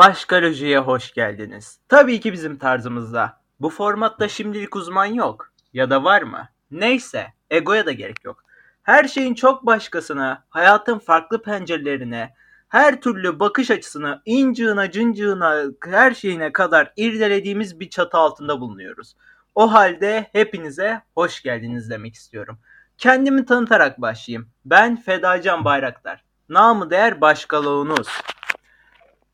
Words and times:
Başkaloji'ye 0.00 0.78
hoş 0.78 1.12
geldiniz. 1.12 1.78
Tabii 1.88 2.20
ki 2.20 2.32
bizim 2.32 2.58
tarzımızda. 2.58 3.40
Bu 3.60 3.70
formatta 3.70 4.28
şimdilik 4.28 4.76
uzman 4.76 5.06
yok. 5.06 5.52
Ya 5.72 5.90
da 5.90 6.04
var 6.04 6.22
mı? 6.22 6.48
Neyse, 6.70 7.26
egoya 7.50 7.86
da 7.86 7.92
gerek 7.92 8.24
yok. 8.24 8.44
Her 8.82 9.04
şeyin 9.04 9.34
çok 9.34 9.66
başkasına, 9.66 10.44
hayatın 10.50 10.98
farklı 10.98 11.42
pencerelerine, 11.42 12.34
her 12.68 13.00
türlü 13.00 13.40
bakış 13.40 13.70
açısını, 13.70 14.22
incığına, 14.24 14.90
cıncığına, 14.90 15.62
her 15.84 16.14
şeyine 16.14 16.52
kadar 16.52 16.92
irdelediğimiz 16.96 17.80
bir 17.80 17.90
çatı 17.90 18.18
altında 18.18 18.60
bulunuyoruz. 18.60 19.16
O 19.54 19.72
halde 19.72 20.26
hepinize 20.32 21.02
hoş 21.14 21.42
geldiniz 21.42 21.90
demek 21.90 22.14
istiyorum. 22.14 22.58
Kendimi 22.98 23.44
tanıtarak 23.44 24.00
başlayayım. 24.00 24.50
Ben 24.64 24.96
Fedacan 24.96 25.64
Bayraktar. 25.64 26.24
Namı 26.48 26.90
değer 26.90 27.20
başkaloğunuz. 27.20 28.08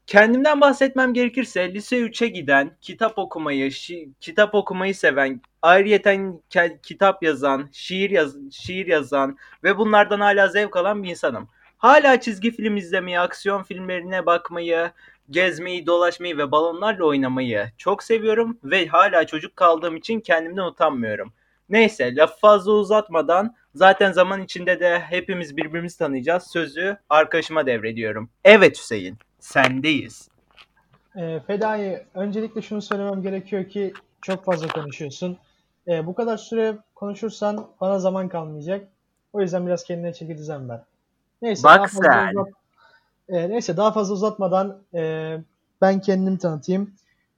Kendimden 0.06 0.60
bahsetmem 0.60 1.14
gerekirse 1.14 1.74
lise 1.74 1.98
3'e 1.98 2.28
giden, 2.28 2.76
kitap 2.80 3.18
okumayı, 3.18 3.66
şi- 3.70 4.08
kitap 4.20 4.54
okumayı 4.54 4.94
seven, 4.94 5.40
ayrıyeten 5.62 6.40
ke- 6.50 6.80
kitap 6.82 7.22
yazan, 7.22 7.68
şiir 7.72 8.10
yaz 8.10 8.36
şiir 8.52 8.86
yazan 8.86 9.38
ve 9.64 9.78
bunlardan 9.78 10.20
hala 10.20 10.48
zevk 10.48 10.76
alan 10.76 11.02
bir 11.02 11.10
insanım. 11.10 11.48
Hala 11.78 12.20
çizgi 12.20 12.50
film 12.50 12.76
izlemeyi, 12.76 13.20
aksiyon 13.20 13.62
filmlerine 13.62 14.26
bakmayı, 14.26 14.90
gezmeyi, 15.30 15.86
dolaşmayı 15.86 16.38
ve 16.38 16.50
balonlarla 16.50 17.04
oynamayı 17.04 17.66
çok 17.78 18.02
seviyorum 18.02 18.58
ve 18.64 18.86
hala 18.86 19.26
çocuk 19.26 19.56
kaldığım 19.56 19.96
için 19.96 20.20
kendimden 20.20 20.62
utanmıyorum. 20.62 21.32
Neyse 21.68 22.16
lafı 22.16 22.38
fazla 22.40 22.72
uzatmadan 22.72 23.54
zaten 23.74 24.12
zaman 24.12 24.42
içinde 24.42 24.80
de 24.80 25.00
hepimiz 25.00 25.56
birbirimizi 25.56 25.98
tanıyacağız. 25.98 26.50
Sözü 26.52 26.96
arkadaşıma 27.10 27.66
devrediyorum. 27.66 28.30
Evet 28.44 28.78
Hüseyin, 28.78 29.18
sendeyiz. 29.46 30.28
E, 31.16 31.40
Fedai, 31.46 32.06
öncelikle 32.14 32.62
şunu 32.62 32.82
söylemem 32.82 33.22
gerekiyor 33.22 33.68
ki 33.68 33.92
çok 34.22 34.44
fazla 34.44 34.68
konuşuyorsun. 34.68 35.38
E, 35.88 36.06
bu 36.06 36.14
kadar 36.14 36.36
süre 36.36 36.78
konuşursan 36.94 37.66
bana 37.80 37.98
zaman 37.98 38.28
kalmayacak. 38.28 38.88
O 39.32 39.40
yüzden 39.40 39.66
biraz 39.66 39.84
kendine 39.84 40.12
çeki 40.12 40.38
düzen 40.38 40.68
ver. 40.68 40.80
Neyse 41.42 41.62
Bak 41.64 41.78
daha 41.78 41.86
fazla 41.86 42.02
sen. 42.02 42.32
uzat- 42.34 42.48
E, 43.28 43.48
neyse 43.48 43.76
daha 43.76 43.92
fazla 43.92 44.14
uzatmadan 44.14 44.78
e, 44.94 45.32
ben 45.82 46.00
kendimi 46.00 46.38
tanıtayım. 46.38 46.94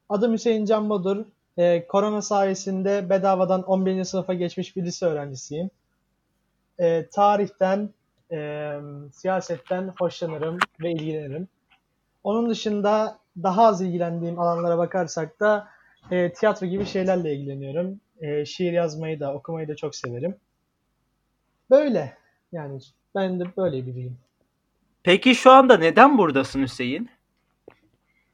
Adım 0.08 0.32
Hüseyin 0.32 0.64
Can 0.64 0.90
Bodur. 0.90 1.24
E, 1.56 1.86
korona 1.86 2.22
sayesinde 2.22 3.10
bedavadan 3.10 3.62
11. 3.62 4.04
sınıfa 4.04 4.34
geçmiş 4.34 4.76
bir 4.76 4.84
lise 4.84 5.06
öğrencisiyim. 5.06 5.70
E, 6.78 7.06
tarihten, 7.06 7.90
e, 8.32 8.72
siyasetten 9.12 9.92
hoşlanırım 10.00 10.58
ve 10.80 10.92
ilgilenirim. 10.92 11.48
Onun 12.28 12.50
dışında 12.50 13.18
daha 13.42 13.66
az 13.66 13.80
ilgilendiğim 13.80 14.38
alanlara 14.38 14.78
bakarsak 14.78 15.40
da 15.40 15.68
e, 16.10 16.32
tiyatro 16.32 16.66
gibi 16.66 16.86
şeylerle 16.86 17.34
ilgileniyorum. 17.34 18.00
E, 18.20 18.44
şiir 18.44 18.72
yazmayı 18.72 19.20
da 19.20 19.34
okumayı 19.34 19.68
da 19.68 19.76
çok 19.76 19.94
severim. 19.94 20.36
Böyle 21.70 22.16
yani 22.52 22.80
ben 23.14 23.40
de 23.40 23.44
böyle 23.56 23.86
biriyim. 23.86 24.18
Peki 25.02 25.34
şu 25.34 25.50
anda 25.50 25.76
neden 25.76 26.18
buradasın 26.18 26.62
Hüseyin? 26.62 27.10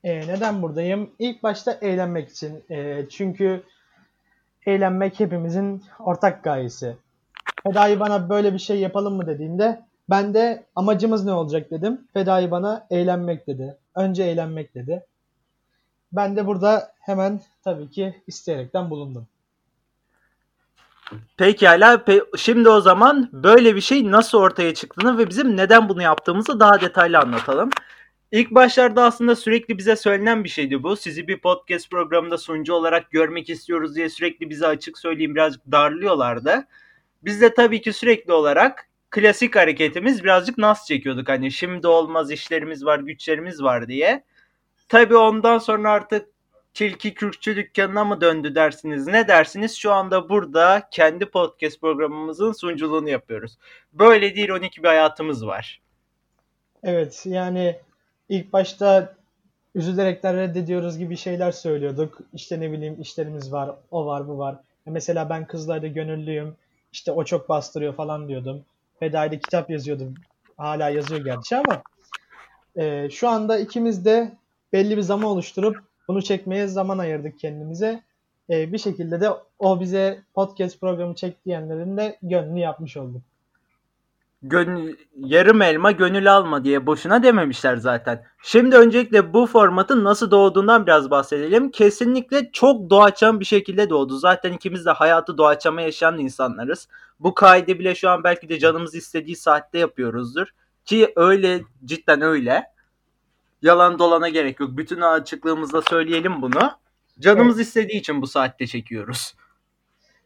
E, 0.05 0.19
neden 0.19 0.63
buradayım? 0.63 1.11
İlk 1.19 1.43
başta 1.43 1.73
eğlenmek 1.73 2.29
için. 2.29 2.65
E, 2.71 3.09
çünkü 3.09 3.63
eğlenmek 4.67 5.21
hepimizin 5.21 5.83
ortak 5.99 6.45
gayesi. 6.45 6.97
Fedai 7.63 8.01
bana 8.01 8.29
böyle 8.29 8.53
bir 8.53 8.59
şey 8.59 8.81
yapalım 8.81 9.15
mı 9.15 9.27
dediğinde 9.27 9.83
ben 10.11 10.35
de 10.35 10.65
amacımız 10.77 11.25
ne 11.25 11.33
olacak 11.33 11.71
dedim. 11.71 12.01
Fedai 12.13 12.51
bana 12.51 12.87
eğlenmek 12.91 13.47
dedi. 13.47 13.77
Önce 13.95 14.23
eğlenmek 14.23 14.75
dedi. 14.75 15.07
Ben 16.13 16.37
de 16.37 16.47
burada 16.47 16.93
hemen 17.01 17.41
tabii 17.65 17.91
ki 17.91 18.23
isteyerekten 18.27 18.91
bulundum. 18.91 19.27
Pekala. 21.37 21.95
Pe- 21.95 22.39
şimdi 22.39 22.69
o 22.69 22.81
zaman 22.81 23.29
böyle 23.33 23.77
bir 23.77 23.81
şey 23.81 24.11
nasıl 24.11 24.39
ortaya 24.39 24.75
çıktığını 24.75 25.19
ve 25.19 25.29
bizim 25.29 25.57
neden 25.57 25.89
bunu 25.89 26.03
yaptığımızı 26.03 26.61
daha 26.61 26.81
detaylı 26.81 27.19
anlatalım. 27.19 27.71
İlk 28.33 28.51
başlarda 28.51 29.03
aslında 29.03 29.37
sürekli 29.37 29.79
bize 29.79 29.97
söylenen 29.97 30.45
bir 30.45 30.49
şeydi 30.49 30.83
bu. 30.83 30.97
Sizi 30.97 31.29
bir 31.29 31.41
podcast 31.41 31.91
programında 31.91 32.39
sunucu 32.39 32.75
olarak 32.75 33.11
görmek 33.11 33.51
istiyoruz 33.51 33.97
diye 33.97 34.09
sürekli 34.09 34.51
bize 34.51 34.67
açık 34.67 34.99
söyleyeyim 34.99 35.35
birazcık 35.35 35.73
darlıyorlardı. 35.73 36.67
Biz 37.25 37.41
de 37.41 37.55
tabii 37.55 37.83
ki 37.83 37.93
sürekli 37.93 38.33
olarak 38.33 38.89
klasik 39.15 39.57
hareketimiz 39.57 40.25
birazcık 40.25 40.59
nas 40.59 40.87
çekiyorduk. 40.87 41.29
Hani 41.29 41.53
şimdi 41.53 41.87
olmaz 41.87 42.31
işlerimiz 42.31 42.85
var, 42.85 42.99
güçlerimiz 42.99 43.63
var 43.63 43.89
diye. 43.89 44.25
Tabii 44.89 45.17
ondan 45.17 45.59
sonra 45.59 45.91
artık 45.91 46.29
tilki 46.75 47.15
kürkçü 47.15 47.57
dükkanına 47.57 48.05
mı 48.05 48.21
döndü 48.21 48.55
dersiniz 48.55 49.07
ne 49.07 49.29
dersiniz 49.29 49.75
şu 49.77 49.93
anda 49.93 50.29
burada 50.29 50.89
kendi 50.91 51.27
podcast 51.27 51.81
programımızın 51.81 52.53
sunuculuğunu 52.53 53.09
yapıyoruz. 53.09 53.59
Böyle 53.93 54.35
değil 54.35 54.51
12 54.51 54.83
bir 54.83 54.89
hayatımız 54.89 55.47
var. 55.47 55.81
Evet 56.83 57.23
yani 57.27 57.77
ilk 58.29 58.53
başta 58.53 59.15
üzülerekten 59.75 60.37
reddediyoruz 60.37 60.99
gibi 60.99 61.17
şeyler 61.17 61.53
söylüyorduk. 61.53 62.19
İşte 62.33 62.61
ne 62.61 62.73
bileyim 62.73 63.01
işlerimiz 63.01 63.53
var, 63.53 63.71
o 63.91 64.07
var, 64.07 64.29
bu 64.29 64.39
var. 64.39 64.57
Mesela 64.87 65.31
ben 65.31 65.47
kızlarda 65.47 65.87
gönüllüyüm. 65.87 66.57
İşte 66.93 67.13
o 67.13 67.25
çok 67.25 67.49
bastırıyor 67.49 67.95
falan 67.95 68.29
diyordum. 68.29 68.65
Fedai'de 68.99 69.39
kitap 69.39 69.71
yazıyordum. 69.71 70.15
Hala 70.57 70.89
yazıyor 70.89 71.25
gerçi 71.25 71.57
ama 71.57 71.83
e, 72.77 73.11
şu 73.11 73.29
anda 73.29 73.59
ikimiz 73.59 74.05
de 74.05 74.33
belli 74.73 74.97
bir 74.97 75.03
zaman 75.03 75.25
oluşturup 75.25 75.77
bunu 76.09 76.23
çekmeye 76.23 76.67
zaman 76.67 76.99
ayırdık 76.99 77.39
kendimize. 77.39 78.03
E, 78.51 78.73
bir 78.73 78.79
şekilde 78.79 79.21
de 79.21 79.31
o 79.59 79.81
bize 79.81 80.23
podcast 80.35 80.81
programı 80.81 81.15
çek 81.15 81.45
diyenlerin 81.45 81.97
de 81.97 82.19
gönlünü 82.23 82.61
yapmış 82.61 82.97
olduk. 82.97 83.23
Gönül, 84.47 84.97
yarım 85.17 85.63
elma 85.63 85.91
gönül 85.91 86.33
alma 86.35 86.65
diye 86.65 86.87
boşuna 86.87 87.23
dememişler 87.23 87.77
zaten. 87.77 88.25
Şimdi 88.43 88.77
öncelikle 88.77 89.33
bu 89.33 89.47
formatın 89.47 90.05
nasıl 90.05 90.31
doğduğundan 90.31 90.87
biraz 90.87 91.11
bahsedelim. 91.11 91.71
Kesinlikle 91.71 92.51
çok 92.53 92.91
doğaçlama 92.91 93.41
bir 93.41 93.45
şekilde 93.45 93.91
doğdu. 93.91 94.19
Zaten 94.19 94.53
ikimiz 94.53 94.87
de 94.87 94.91
hayatı 94.91 95.39
doğaçlama 95.39 95.81
yaşayan 95.81 96.19
insanlarız. 96.19 96.89
Bu 97.21 97.35
kaydı 97.35 97.79
bile 97.79 97.95
şu 97.95 98.11
an 98.11 98.25
belki 98.25 98.49
de 98.49 98.59
canımız 98.59 98.95
istediği 98.95 99.37
saatte 99.37 99.79
yapıyoruzdur. 99.79 100.47
Ki 100.85 101.13
öyle 101.17 101.63
cidden 101.85 102.23
öyle. 102.23 102.65
Yalan 103.63 103.99
dolana 103.99 104.29
gerek 104.29 104.61
yok. 104.61 104.71
Bütün 104.73 105.01
açıklığımızla 105.01 105.83
söyleyelim 105.83 106.43
bunu. 106.43 106.71
Canımız 107.21 107.61
istediği 107.61 108.01
için 108.01 108.23
bu 108.23 108.27
saatte 108.27 108.67
çekiyoruz. 108.67 109.35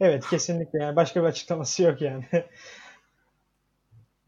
Evet 0.00 0.28
kesinlikle 0.30 0.78
yani 0.82 0.96
başka 0.96 1.22
bir 1.22 1.26
açıklaması 1.26 1.82
yok 1.82 2.02
yani. 2.02 2.26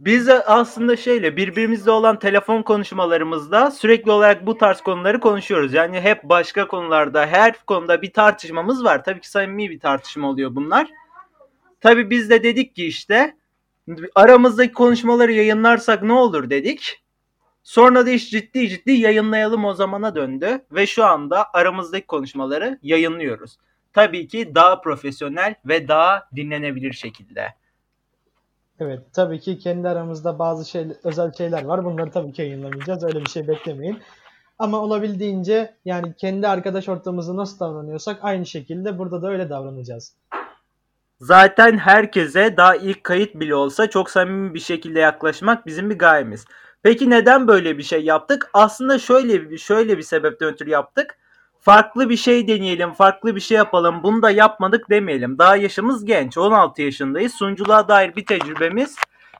Biz 0.00 0.28
aslında 0.28 0.96
şeyle 0.96 1.36
birbirimizle 1.36 1.90
olan 1.90 2.18
telefon 2.18 2.62
konuşmalarımızda 2.62 3.70
sürekli 3.70 4.10
olarak 4.10 4.46
bu 4.46 4.58
tarz 4.58 4.80
konuları 4.80 5.20
konuşuyoruz. 5.20 5.74
Yani 5.74 6.00
hep 6.00 6.24
başka 6.24 6.68
konularda 6.68 7.26
her 7.26 7.64
konuda 7.66 8.02
bir 8.02 8.12
tartışmamız 8.12 8.84
var. 8.84 9.04
Tabii 9.04 9.20
ki 9.20 9.30
samimi 9.30 9.70
bir 9.70 9.80
tartışma 9.80 10.28
oluyor 10.28 10.54
bunlar. 10.54 10.90
Tabii 11.80 12.10
biz 12.10 12.30
de 12.30 12.42
dedik 12.42 12.76
ki 12.76 12.86
işte 12.86 13.36
aramızdaki 14.14 14.72
konuşmaları 14.72 15.32
yayınlarsak 15.32 16.02
ne 16.02 16.12
olur 16.12 16.50
dedik. 16.50 17.02
Sonra 17.62 18.06
da 18.06 18.10
iş 18.10 18.30
ciddi 18.30 18.68
ciddi 18.68 18.92
yayınlayalım 18.92 19.64
o 19.64 19.74
zamana 19.74 20.14
döndü 20.14 20.64
ve 20.72 20.86
şu 20.86 21.04
anda 21.04 21.52
aramızdaki 21.52 22.06
konuşmaları 22.06 22.78
yayınlıyoruz. 22.82 23.58
Tabii 23.92 24.28
ki 24.28 24.54
daha 24.54 24.80
profesyonel 24.80 25.54
ve 25.64 25.88
daha 25.88 26.28
dinlenebilir 26.36 26.92
şekilde. 26.92 27.54
Evet, 28.80 29.00
tabii 29.12 29.40
ki 29.40 29.58
kendi 29.58 29.88
aramızda 29.88 30.38
bazı 30.38 30.70
şey, 30.70 30.86
özel 31.04 31.32
şeyler 31.32 31.64
var. 31.64 31.84
Bunları 31.84 32.10
tabii 32.10 32.32
ki 32.32 32.42
yayınlamayacağız. 32.42 33.04
Öyle 33.04 33.20
bir 33.20 33.30
şey 33.30 33.48
beklemeyin. 33.48 33.98
Ama 34.58 34.80
olabildiğince 34.80 35.74
yani 35.84 36.14
kendi 36.16 36.48
arkadaş 36.48 36.88
ortamımızda 36.88 37.36
nasıl 37.36 37.60
davranıyorsak 37.60 38.18
aynı 38.22 38.46
şekilde 38.46 38.98
burada 38.98 39.22
da 39.22 39.30
öyle 39.30 39.50
davranacağız. 39.50 40.14
Zaten 41.20 41.78
herkese 41.78 42.56
daha 42.56 42.76
ilk 42.76 43.04
kayıt 43.04 43.34
bile 43.34 43.54
olsa 43.54 43.90
çok 43.90 44.10
samimi 44.10 44.54
bir 44.54 44.60
şekilde 44.60 45.00
yaklaşmak 45.00 45.66
bizim 45.66 45.90
bir 45.90 45.98
gayemiz. 45.98 46.44
Peki 46.82 47.10
neden 47.10 47.48
böyle 47.48 47.78
bir 47.78 47.82
şey 47.82 48.04
yaptık? 48.04 48.50
Aslında 48.52 48.98
şöyle 48.98 49.50
bir 49.50 49.58
şöyle 49.58 49.98
bir 49.98 50.02
sebepten 50.02 50.48
ötürü 50.48 50.70
yaptık. 50.70 51.18
Farklı 51.60 52.10
bir 52.10 52.16
şey 52.16 52.48
deneyelim, 52.48 52.92
farklı 52.92 53.36
bir 53.36 53.40
şey 53.40 53.56
yapalım. 53.56 54.02
Bunu 54.02 54.22
da 54.22 54.30
yapmadık 54.30 54.90
demeyelim. 54.90 55.38
Daha 55.38 55.56
yaşımız 55.56 56.04
genç, 56.04 56.38
16 56.38 56.82
yaşındayız. 56.82 57.34
Sunuculuğa 57.34 57.88
dair 57.88 58.16
bir 58.16 58.26
tecrübemiz 58.26 58.96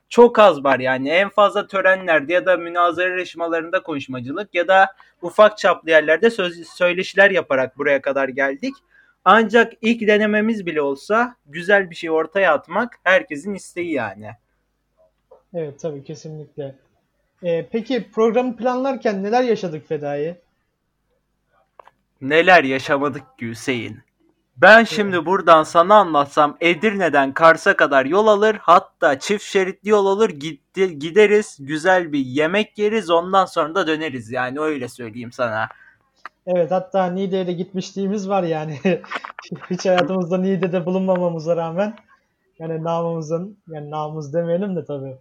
çok 0.09 0.39
az 0.39 0.63
var 0.63 0.79
yani. 0.79 1.09
En 1.09 1.29
fazla 1.29 1.67
törenlerde 1.67 2.33
ya 2.33 2.45
da 2.45 2.57
münazara 2.57 3.09
yarışmalarında 3.09 3.83
konuşmacılık 3.83 4.55
ya 4.55 4.67
da 4.67 4.87
ufak 5.21 5.57
çaplı 5.57 5.89
yerlerde 5.89 6.29
söz, 6.29 6.67
söyleşiler 6.67 7.31
yaparak 7.31 7.77
buraya 7.77 8.01
kadar 8.01 8.29
geldik. 8.29 8.73
Ancak 9.25 9.73
ilk 9.81 10.07
denememiz 10.07 10.65
bile 10.65 10.81
olsa 10.81 11.35
güzel 11.45 11.89
bir 11.89 11.95
şey 11.95 12.11
ortaya 12.11 12.53
atmak 12.53 12.99
herkesin 13.03 13.53
isteği 13.53 13.91
yani. 13.91 14.29
Evet 15.53 15.79
tabii 15.79 16.03
kesinlikle. 16.03 16.75
Ee, 17.43 17.65
peki 17.71 18.11
programı 18.11 18.57
planlarken 18.57 19.23
neler 19.23 19.43
yaşadık 19.43 19.87
Fedai? 19.87 20.35
Neler 22.21 22.63
yaşamadık 22.63 23.39
ki 23.39 23.47
Hüseyin. 23.49 23.99
Ben 24.57 24.83
şimdi 24.83 25.25
buradan 25.25 25.63
sana 25.63 25.95
anlatsam 25.95 26.57
Edirne'den 26.61 27.33
Kars'a 27.33 27.75
kadar 27.75 28.05
yol 28.05 28.27
alır 28.27 28.57
hatta 28.61 29.19
çift 29.19 29.43
şeritli 29.43 29.89
yol 29.89 30.05
olur 30.05 30.29
gitti, 30.29 30.99
gideriz 30.99 31.57
güzel 31.59 32.13
bir 32.13 32.19
yemek 32.19 32.77
yeriz 32.77 33.09
ondan 33.09 33.45
sonra 33.45 33.75
da 33.75 33.87
döneriz 33.87 34.31
yani 34.31 34.59
öyle 34.59 34.87
söyleyeyim 34.87 35.31
sana. 35.31 35.67
Evet 36.47 36.71
hatta 36.71 37.05
Niğde'ye 37.05 37.47
de 37.47 37.53
gitmişliğimiz 37.53 38.29
var 38.29 38.43
yani. 38.43 38.79
Hiç 39.69 39.85
hayatımızda 39.85 40.37
Niğde'de 40.37 40.85
bulunmamamıza 40.85 41.55
rağmen 41.55 41.95
yani 42.59 42.83
namımızın 42.83 43.57
yani 43.67 43.91
namımız 43.91 44.33
demeyelim 44.33 44.75
de 44.75 44.85
tabii. 44.85 45.17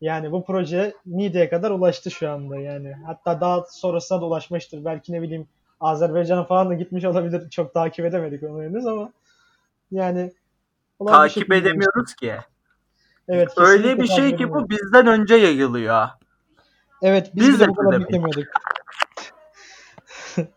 Yani 0.00 0.32
bu 0.32 0.44
proje 0.44 0.94
Niğde'ye 1.06 1.48
kadar 1.48 1.70
ulaştı 1.70 2.10
şu 2.10 2.30
anda 2.30 2.56
yani. 2.56 2.92
Hatta 3.06 3.40
daha 3.40 3.64
sonrasına 3.70 4.20
da 4.20 4.26
ulaşmıştır. 4.26 4.84
Belki 4.84 5.12
ne 5.12 5.22
bileyim 5.22 5.48
Azerbaycan'a 5.80 6.44
falan 6.44 6.70
da 6.70 6.74
gitmiş 6.74 7.04
olabilir. 7.04 7.50
Çok 7.50 7.74
takip 7.74 8.04
edemedik 8.04 8.42
onu 8.42 8.62
henüz 8.62 8.86
ama 8.86 9.12
yani 9.90 10.32
Takip 11.06 11.52
edemiyoruz 11.52 12.14
ki. 12.14 12.34
Evet, 13.28 13.48
Öyle 13.56 13.98
bir 13.98 14.06
şey 14.06 14.36
ki 14.36 14.50
bu 14.50 14.70
bizden 14.70 15.06
önce 15.06 15.34
yayılıyor. 15.34 16.08
Evet 17.02 17.30
biz, 17.34 17.48
Biz 17.48 17.54
bile 17.54 17.64
de 17.64 17.68
bu 17.68 17.74
kadar 17.74 17.92
demek. 17.92 18.06
beklemiyorduk. 18.06 18.44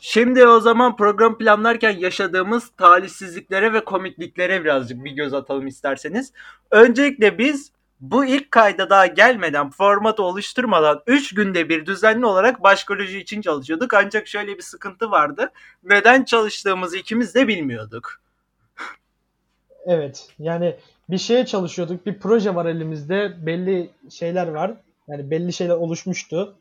Şimdi 0.00 0.46
o 0.46 0.60
zaman 0.60 0.96
program 0.96 1.38
planlarken 1.38 1.90
yaşadığımız 1.90 2.70
talihsizliklere 2.76 3.72
ve 3.72 3.84
komikliklere 3.84 4.64
birazcık 4.64 5.04
bir 5.04 5.10
göz 5.10 5.34
atalım 5.34 5.66
isterseniz. 5.66 6.32
Öncelikle 6.70 7.38
biz 7.38 7.72
bu 8.00 8.24
ilk 8.24 8.50
kayda 8.50 8.90
daha 8.90 9.06
gelmeden, 9.06 9.70
formatı 9.70 10.22
oluşturmadan 10.22 11.02
3 11.06 11.34
günde 11.34 11.68
bir 11.68 11.86
düzenli 11.86 12.26
olarak 12.26 12.62
başkoloji 12.62 13.18
için 13.18 13.40
çalışıyorduk. 13.40 13.94
Ancak 13.94 14.26
şöyle 14.26 14.56
bir 14.56 14.62
sıkıntı 14.62 15.10
vardı. 15.10 15.50
Neden 15.84 16.24
çalıştığımızı 16.24 16.96
ikimiz 16.96 17.34
de 17.34 17.48
bilmiyorduk. 17.48 18.20
Evet 19.86 20.28
yani 20.38 20.76
bir 21.10 21.18
şeye 21.18 21.46
çalışıyorduk. 21.46 22.06
Bir 22.06 22.18
proje 22.18 22.54
var 22.54 22.66
elimizde. 22.66 23.46
Belli 23.46 23.90
şeyler 24.10 24.48
var. 24.48 24.74
Yani 25.08 25.30
belli 25.30 25.52
şeyler 25.52 25.74
oluşmuştu. 25.74 26.54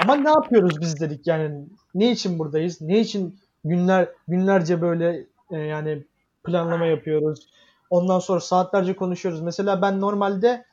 Ama 0.00 0.14
ne 0.14 0.30
yapıyoruz 0.30 0.80
biz 0.80 1.00
dedik 1.00 1.26
yani 1.26 1.64
ne 1.94 2.10
için 2.10 2.38
buradayız? 2.38 2.80
Ne 2.80 3.00
için 3.00 3.38
günler 3.64 4.08
günlerce 4.28 4.80
böyle 4.80 5.26
e, 5.50 5.56
yani 5.56 6.02
planlama 6.44 6.86
yapıyoruz? 6.86 7.48
Ondan 7.92 8.18
sonra 8.18 8.40
saatlerce 8.40 8.96
konuşuyoruz. 8.96 9.40
Mesela 9.40 9.82
ben 9.82 10.00
normalde 10.00 10.64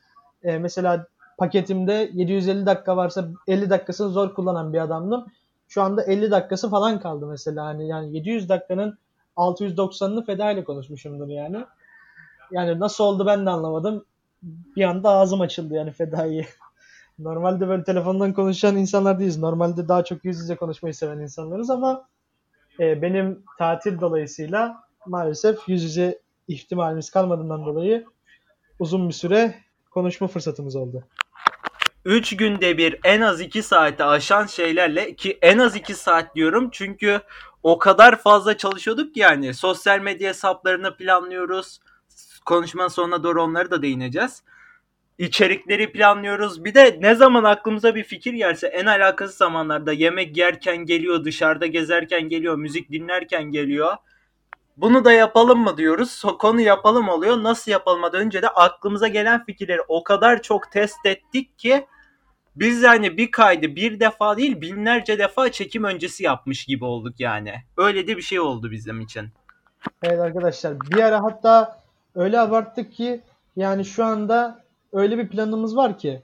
e, 0.42 0.58
mesela 0.58 1.06
paketimde 1.38 2.10
750 2.14 2.66
dakika 2.66 2.96
varsa 2.96 3.28
50 3.46 3.70
dakikasını 3.70 4.08
zor 4.10 4.34
kullanan 4.34 4.72
bir 4.72 4.78
adamdım. 4.78 5.26
Şu 5.68 5.82
anda 5.82 6.02
50 6.02 6.30
dakikası 6.30 6.70
falan 6.70 7.00
kaldı 7.00 7.26
mesela. 7.26 7.64
Hani 7.64 7.88
yani 7.88 8.16
700 8.16 8.48
dakikanın 8.48 8.98
690'ını 9.36 10.26
feda 10.26 10.50
ile 10.50 10.64
konuşmuşumdur 10.64 11.28
yani. 11.28 11.64
Yani 12.50 12.80
nasıl 12.80 13.04
oldu 13.04 13.26
ben 13.26 13.46
de 13.46 13.50
anlamadım. 13.50 14.04
Bir 14.76 14.84
anda 14.84 15.10
ağzım 15.10 15.40
açıldı 15.40 15.74
yani 15.74 15.92
fedaiye. 15.92 16.46
Normalde 17.18 17.68
böyle 17.68 17.84
telefondan 17.84 18.32
konuşan 18.32 18.76
insanlar 18.76 19.18
değiliz. 19.18 19.38
Normalde 19.38 19.88
daha 19.88 20.04
çok 20.04 20.24
yüz 20.24 20.38
yüze 20.38 20.56
konuşmayı 20.56 20.94
seven 20.94 21.18
insanlarız 21.18 21.70
ama 21.70 22.08
e, 22.80 23.02
benim 23.02 23.42
tatil 23.58 24.00
dolayısıyla 24.00 24.84
maalesef 25.06 25.68
yüz 25.68 25.82
yüze 25.82 26.20
ihtimalimiz 26.54 27.10
kalmadığından 27.10 27.64
dolayı 27.64 28.04
uzun 28.78 29.08
bir 29.08 29.14
süre 29.14 29.54
konuşma 29.90 30.26
fırsatımız 30.26 30.76
oldu. 30.76 31.04
3 32.04 32.36
günde 32.36 32.78
bir 32.78 32.98
en 33.04 33.20
az 33.20 33.40
2 33.40 33.62
saate 33.62 34.04
aşan 34.04 34.46
şeylerle 34.46 35.14
ki 35.14 35.38
en 35.42 35.58
az 35.58 35.76
2 35.76 35.94
saat 35.94 36.34
diyorum 36.34 36.68
çünkü 36.72 37.20
o 37.62 37.78
kadar 37.78 38.16
fazla 38.16 38.56
çalışıyorduk 38.56 39.14
ki 39.14 39.20
yani 39.20 39.54
sosyal 39.54 40.00
medya 40.00 40.28
hesaplarını 40.28 40.96
planlıyoruz. 40.96 41.80
Konuşmanın 42.46 42.88
sonuna 42.88 43.22
doğru 43.22 43.42
onları 43.42 43.70
da 43.70 43.82
değineceğiz. 43.82 44.42
İçerikleri 45.18 45.92
planlıyoruz. 45.92 46.64
Bir 46.64 46.74
de 46.74 46.98
ne 47.00 47.14
zaman 47.14 47.44
aklımıza 47.44 47.94
bir 47.94 48.04
fikir 48.04 48.32
gelse 48.32 48.66
en 48.66 48.86
alakasız 48.86 49.36
zamanlarda 49.36 49.92
yemek 49.92 50.36
yerken 50.36 50.76
geliyor, 50.76 51.24
dışarıda 51.24 51.66
gezerken 51.66 52.28
geliyor, 52.28 52.56
müzik 52.56 52.90
dinlerken 52.90 53.44
geliyor. 53.44 53.96
Bunu 54.76 55.04
da 55.04 55.12
yapalım 55.12 55.58
mı 55.58 55.76
diyoruz. 55.76 56.22
Konu 56.38 56.60
yapalım 56.60 57.08
oluyor. 57.08 57.42
Nasıl 57.42 57.70
yapalımdan 57.70 58.14
önce 58.14 58.42
de 58.42 58.48
aklımıza 58.48 59.08
gelen 59.08 59.44
fikirleri 59.44 59.80
o 59.88 60.04
kadar 60.04 60.42
çok 60.42 60.72
test 60.72 61.06
ettik 61.06 61.58
ki 61.58 61.86
biz 62.56 62.82
yani 62.82 63.16
bir 63.16 63.30
kaydı 63.30 63.76
bir 63.76 64.00
defa 64.00 64.36
değil 64.36 64.60
binlerce 64.60 65.18
defa 65.18 65.52
çekim 65.52 65.84
öncesi 65.84 66.24
yapmış 66.24 66.64
gibi 66.64 66.84
olduk 66.84 67.20
yani. 67.20 67.54
Öyle 67.76 68.06
de 68.06 68.16
bir 68.16 68.22
şey 68.22 68.40
oldu 68.40 68.70
bizim 68.70 69.00
için. 69.00 69.28
Evet 70.02 70.20
arkadaşlar 70.20 70.80
bir 70.80 71.02
ara 71.02 71.22
hatta 71.22 71.80
öyle 72.14 72.40
abarttık 72.40 72.92
ki 72.92 73.20
yani 73.56 73.84
şu 73.84 74.04
anda 74.04 74.64
öyle 74.92 75.18
bir 75.18 75.28
planımız 75.28 75.76
var 75.76 75.98
ki 75.98 76.22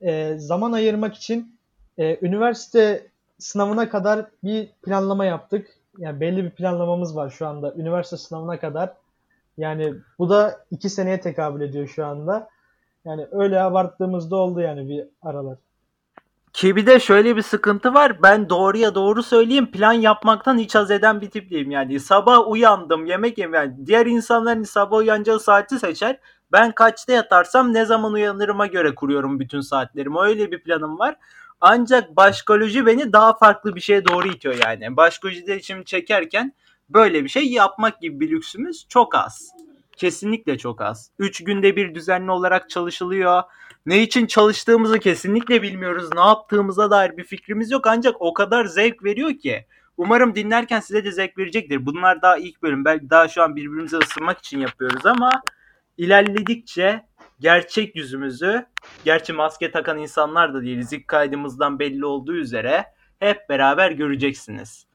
e, 0.00 0.34
zaman 0.38 0.72
ayırmak 0.72 1.14
için 1.14 1.58
e, 1.98 2.26
üniversite 2.26 3.06
sınavına 3.38 3.88
kadar 3.88 4.26
bir 4.44 4.68
planlama 4.82 5.24
yaptık. 5.24 5.77
Yani 5.98 6.20
belli 6.20 6.44
bir 6.44 6.50
planlamamız 6.50 7.16
var 7.16 7.30
şu 7.30 7.46
anda 7.46 7.74
üniversite 7.74 8.16
sınavına 8.16 8.58
kadar. 8.58 8.92
Yani 9.58 9.94
bu 10.18 10.30
da 10.30 10.64
iki 10.70 10.90
seneye 10.90 11.20
tekabül 11.20 11.60
ediyor 11.60 11.86
şu 11.88 12.06
anda. 12.06 12.48
Yani 13.04 13.26
öyle 13.30 13.60
abarttığımızda 13.60 14.36
oldu 14.36 14.60
yani 14.60 14.88
bir 14.88 15.04
aralar. 15.22 15.56
Ki 16.52 16.76
bir 16.76 16.86
de 16.86 17.00
şöyle 17.00 17.36
bir 17.36 17.42
sıkıntı 17.42 17.94
var. 17.94 18.22
Ben 18.22 18.48
doğruya 18.48 18.94
doğru 18.94 19.22
söyleyeyim 19.22 19.70
plan 19.70 19.92
yapmaktan 19.92 20.58
hiç 20.58 20.74
haz 20.74 20.90
eden 20.90 21.20
bir 21.20 21.30
tip 21.30 21.50
değilim. 21.50 21.70
Yani 21.70 22.00
sabah 22.00 22.48
uyandım 22.48 23.06
yemek 23.06 23.38
yemem. 23.38 23.54
Yani 23.54 23.86
diğer 23.86 24.06
insanların 24.06 24.62
sabah 24.62 24.98
uyanacağı 24.98 25.40
saati 25.40 25.78
seçer. 25.78 26.18
Ben 26.52 26.72
kaçta 26.72 27.12
yatarsam 27.12 27.74
ne 27.74 27.84
zaman 27.84 28.12
uyanırıma 28.12 28.66
göre 28.66 28.94
kuruyorum 28.94 29.40
bütün 29.40 29.60
saatlerimi. 29.60 30.20
Öyle 30.20 30.50
bir 30.50 30.62
planım 30.62 30.98
var. 30.98 31.16
Ancak 31.60 32.16
başkoloji 32.16 32.86
beni 32.86 33.12
daha 33.12 33.36
farklı 33.36 33.74
bir 33.74 33.80
şeye 33.80 34.06
doğru 34.06 34.28
itiyor 34.28 34.54
yani. 34.64 34.96
Başkolojide 34.96 35.56
içimi 35.56 35.84
çekerken 35.84 36.52
böyle 36.88 37.24
bir 37.24 37.28
şey 37.28 37.52
yapmak 37.52 38.00
gibi 38.00 38.20
bir 38.20 38.30
lüksümüz 38.30 38.86
çok 38.88 39.14
az. 39.14 39.50
Kesinlikle 39.96 40.58
çok 40.58 40.80
az. 40.80 41.10
3 41.18 41.44
günde 41.44 41.76
bir 41.76 41.94
düzenli 41.94 42.30
olarak 42.30 42.70
çalışılıyor. 42.70 43.42
Ne 43.86 44.02
için 44.02 44.26
çalıştığımızı 44.26 44.98
kesinlikle 44.98 45.62
bilmiyoruz. 45.62 46.10
Ne 46.14 46.20
yaptığımıza 46.20 46.90
dair 46.90 47.16
bir 47.16 47.24
fikrimiz 47.24 47.70
yok. 47.70 47.86
Ancak 47.86 48.14
o 48.20 48.34
kadar 48.34 48.64
zevk 48.64 49.04
veriyor 49.04 49.38
ki. 49.38 49.66
Umarım 49.96 50.34
dinlerken 50.34 50.80
size 50.80 51.04
de 51.04 51.12
zevk 51.12 51.38
verecektir. 51.38 51.86
Bunlar 51.86 52.22
daha 52.22 52.36
ilk 52.36 52.62
bölüm. 52.62 52.84
Belki 52.84 53.10
daha 53.10 53.28
şu 53.28 53.42
an 53.42 53.56
birbirimize 53.56 53.96
ısınmak 53.96 54.38
için 54.38 54.60
yapıyoruz 54.60 55.06
ama 55.06 55.42
ilerledikçe 55.96 57.07
gerçek 57.40 57.96
yüzümüzü, 57.96 58.66
gerçi 59.04 59.32
maske 59.32 59.70
takan 59.70 59.98
insanlar 59.98 60.54
da 60.54 60.62
değiliz. 60.62 60.92
İlk 60.92 61.08
kaydımızdan 61.08 61.78
belli 61.78 62.04
olduğu 62.04 62.34
üzere 62.34 62.84
hep 63.18 63.48
beraber 63.48 63.90
göreceksiniz. 63.90 64.86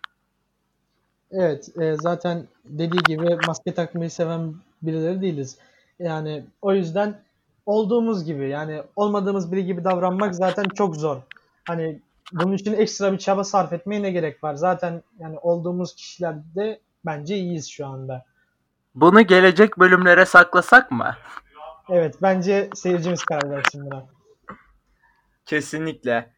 Evet, 1.32 1.70
e, 1.82 1.96
zaten 1.96 2.48
dediği 2.66 3.04
gibi 3.04 3.38
maske 3.48 3.74
takmayı 3.74 4.12
seven 4.12 4.56
birileri 4.82 5.22
değiliz. 5.22 5.58
Yani 6.00 6.46
o 6.62 6.74
yüzden 6.74 7.22
olduğumuz 7.66 8.26
gibi 8.26 8.50
yani 8.50 8.82
olmadığımız 8.96 9.52
biri 9.52 9.66
gibi 9.66 9.84
davranmak 9.84 10.36
zaten 10.36 10.64
çok 10.76 10.96
zor. 10.96 11.18
Hani 11.68 12.00
bunun 12.32 12.54
için 12.54 12.74
ekstra 12.74 13.14
bir 13.14 13.18
çaba 13.18 13.44
sarf 13.44 13.74
etmeye 13.74 14.02
ne 14.02 14.12
gerek 14.12 14.44
var? 14.44 14.56
Zaten 14.56 15.04
yani 15.20 15.38
olduğumuz 15.38 15.96
kişilerde 15.96 16.80
bence 17.06 17.38
iyiyiz 17.38 17.70
şu 17.70 17.88
anda. 17.88 18.26
Bunu 18.96 19.22
gelecek 19.22 19.80
bölümlere 19.80 20.26
saklasak 20.26 20.92
mı? 20.92 21.16
Evet, 21.90 22.16
bence 22.22 22.70
seyircimiz 22.76 23.24
karar 23.24 23.52
versin 23.52 23.86
buna. 23.86 24.06
Kesinlikle. 25.46 26.34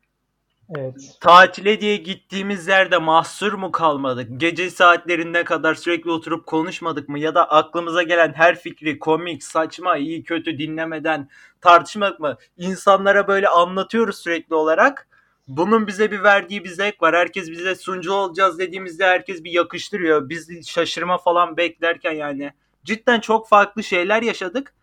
Evet. 0.77 1.17
Tatile 1.21 1.81
diye 1.81 1.97
gittiğimiz 1.97 2.67
yerde 2.67 2.97
mahsur 2.97 3.53
mu 3.53 3.71
kalmadık? 3.71 4.29
Gece 4.37 4.69
saatlerine 4.69 5.43
kadar 5.43 5.75
sürekli 5.75 6.11
oturup 6.11 6.45
konuşmadık 6.45 7.09
mı? 7.09 7.19
Ya 7.19 7.35
da 7.35 7.49
aklımıza 7.49 8.03
gelen 8.03 8.33
her 8.33 8.59
fikri 8.59 8.99
komik, 8.99 9.43
saçma, 9.43 9.97
iyi 9.97 10.23
kötü 10.23 10.59
dinlemeden 10.59 11.29
tartışmadık 11.61 12.19
mı? 12.19 12.37
İnsanlara 12.57 13.27
böyle 13.27 13.47
anlatıyoruz 13.47 14.17
sürekli 14.17 14.55
olarak. 14.55 15.07
Bunun 15.47 15.87
bize 15.87 16.11
bir 16.11 16.23
verdiği 16.23 16.63
bir 16.63 16.69
zevk 16.69 17.01
var. 17.01 17.15
Herkes 17.15 17.51
bize 17.51 17.75
sunucu 17.75 18.13
olacağız 18.13 18.59
dediğimizde 18.59 19.05
herkes 19.05 19.43
bir 19.43 19.51
yakıştırıyor. 19.51 20.29
Biz 20.29 20.67
şaşırma 20.67 21.17
falan 21.17 21.57
beklerken 21.57 22.11
yani. 22.11 22.51
Cidden 22.83 23.19
çok 23.19 23.49
farklı 23.49 23.83
şeyler 23.83 24.21
yaşadık. 24.21 24.73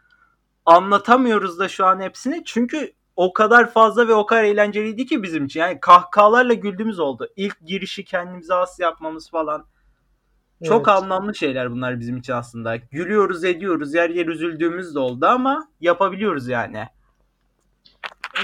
Anlatamıyoruz 0.67 1.59
da 1.59 1.69
şu 1.69 1.87
an 1.87 2.01
hepsini. 2.01 2.43
Çünkü 2.45 2.93
o 3.17 3.33
kadar 3.33 3.71
fazla 3.71 4.09
ve 4.09 4.15
o 4.15 4.27
kadar 4.27 4.45
eğlenceliydi 4.45 5.07
ki 5.07 5.23
bizim 5.23 5.45
için. 5.45 5.61
Yani 5.61 5.81
kahkahalarla 5.81 6.55
güldüğümüz 6.55 6.99
oldu. 6.99 7.29
İlk 7.37 7.61
girişi 7.61 8.05
kendimize 8.05 8.55
has 8.55 8.81
yapmamız 8.81 9.31
falan. 9.31 9.65
Çok 10.65 10.89
Evet. 10.89 11.03
anlamlı 11.03 11.35
şeyler 11.35 11.71
bunlar 11.71 12.01
bizim 12.01 12.17
için 12.17 12.33
aslında. 12.33 12.77
Gülüyoruz, 12.77 13.45
ediyoruz. 13.45 13.95
Yer 13.95 14.11
yer 14.11 14.27
üzüldüğümüz 14.27 14.95
de 14.95 14.99
oldu 14.99 15.27
ama 15.27 15.69
yapabiliyoruz 15.81 16.49
yani. 16.49 16.89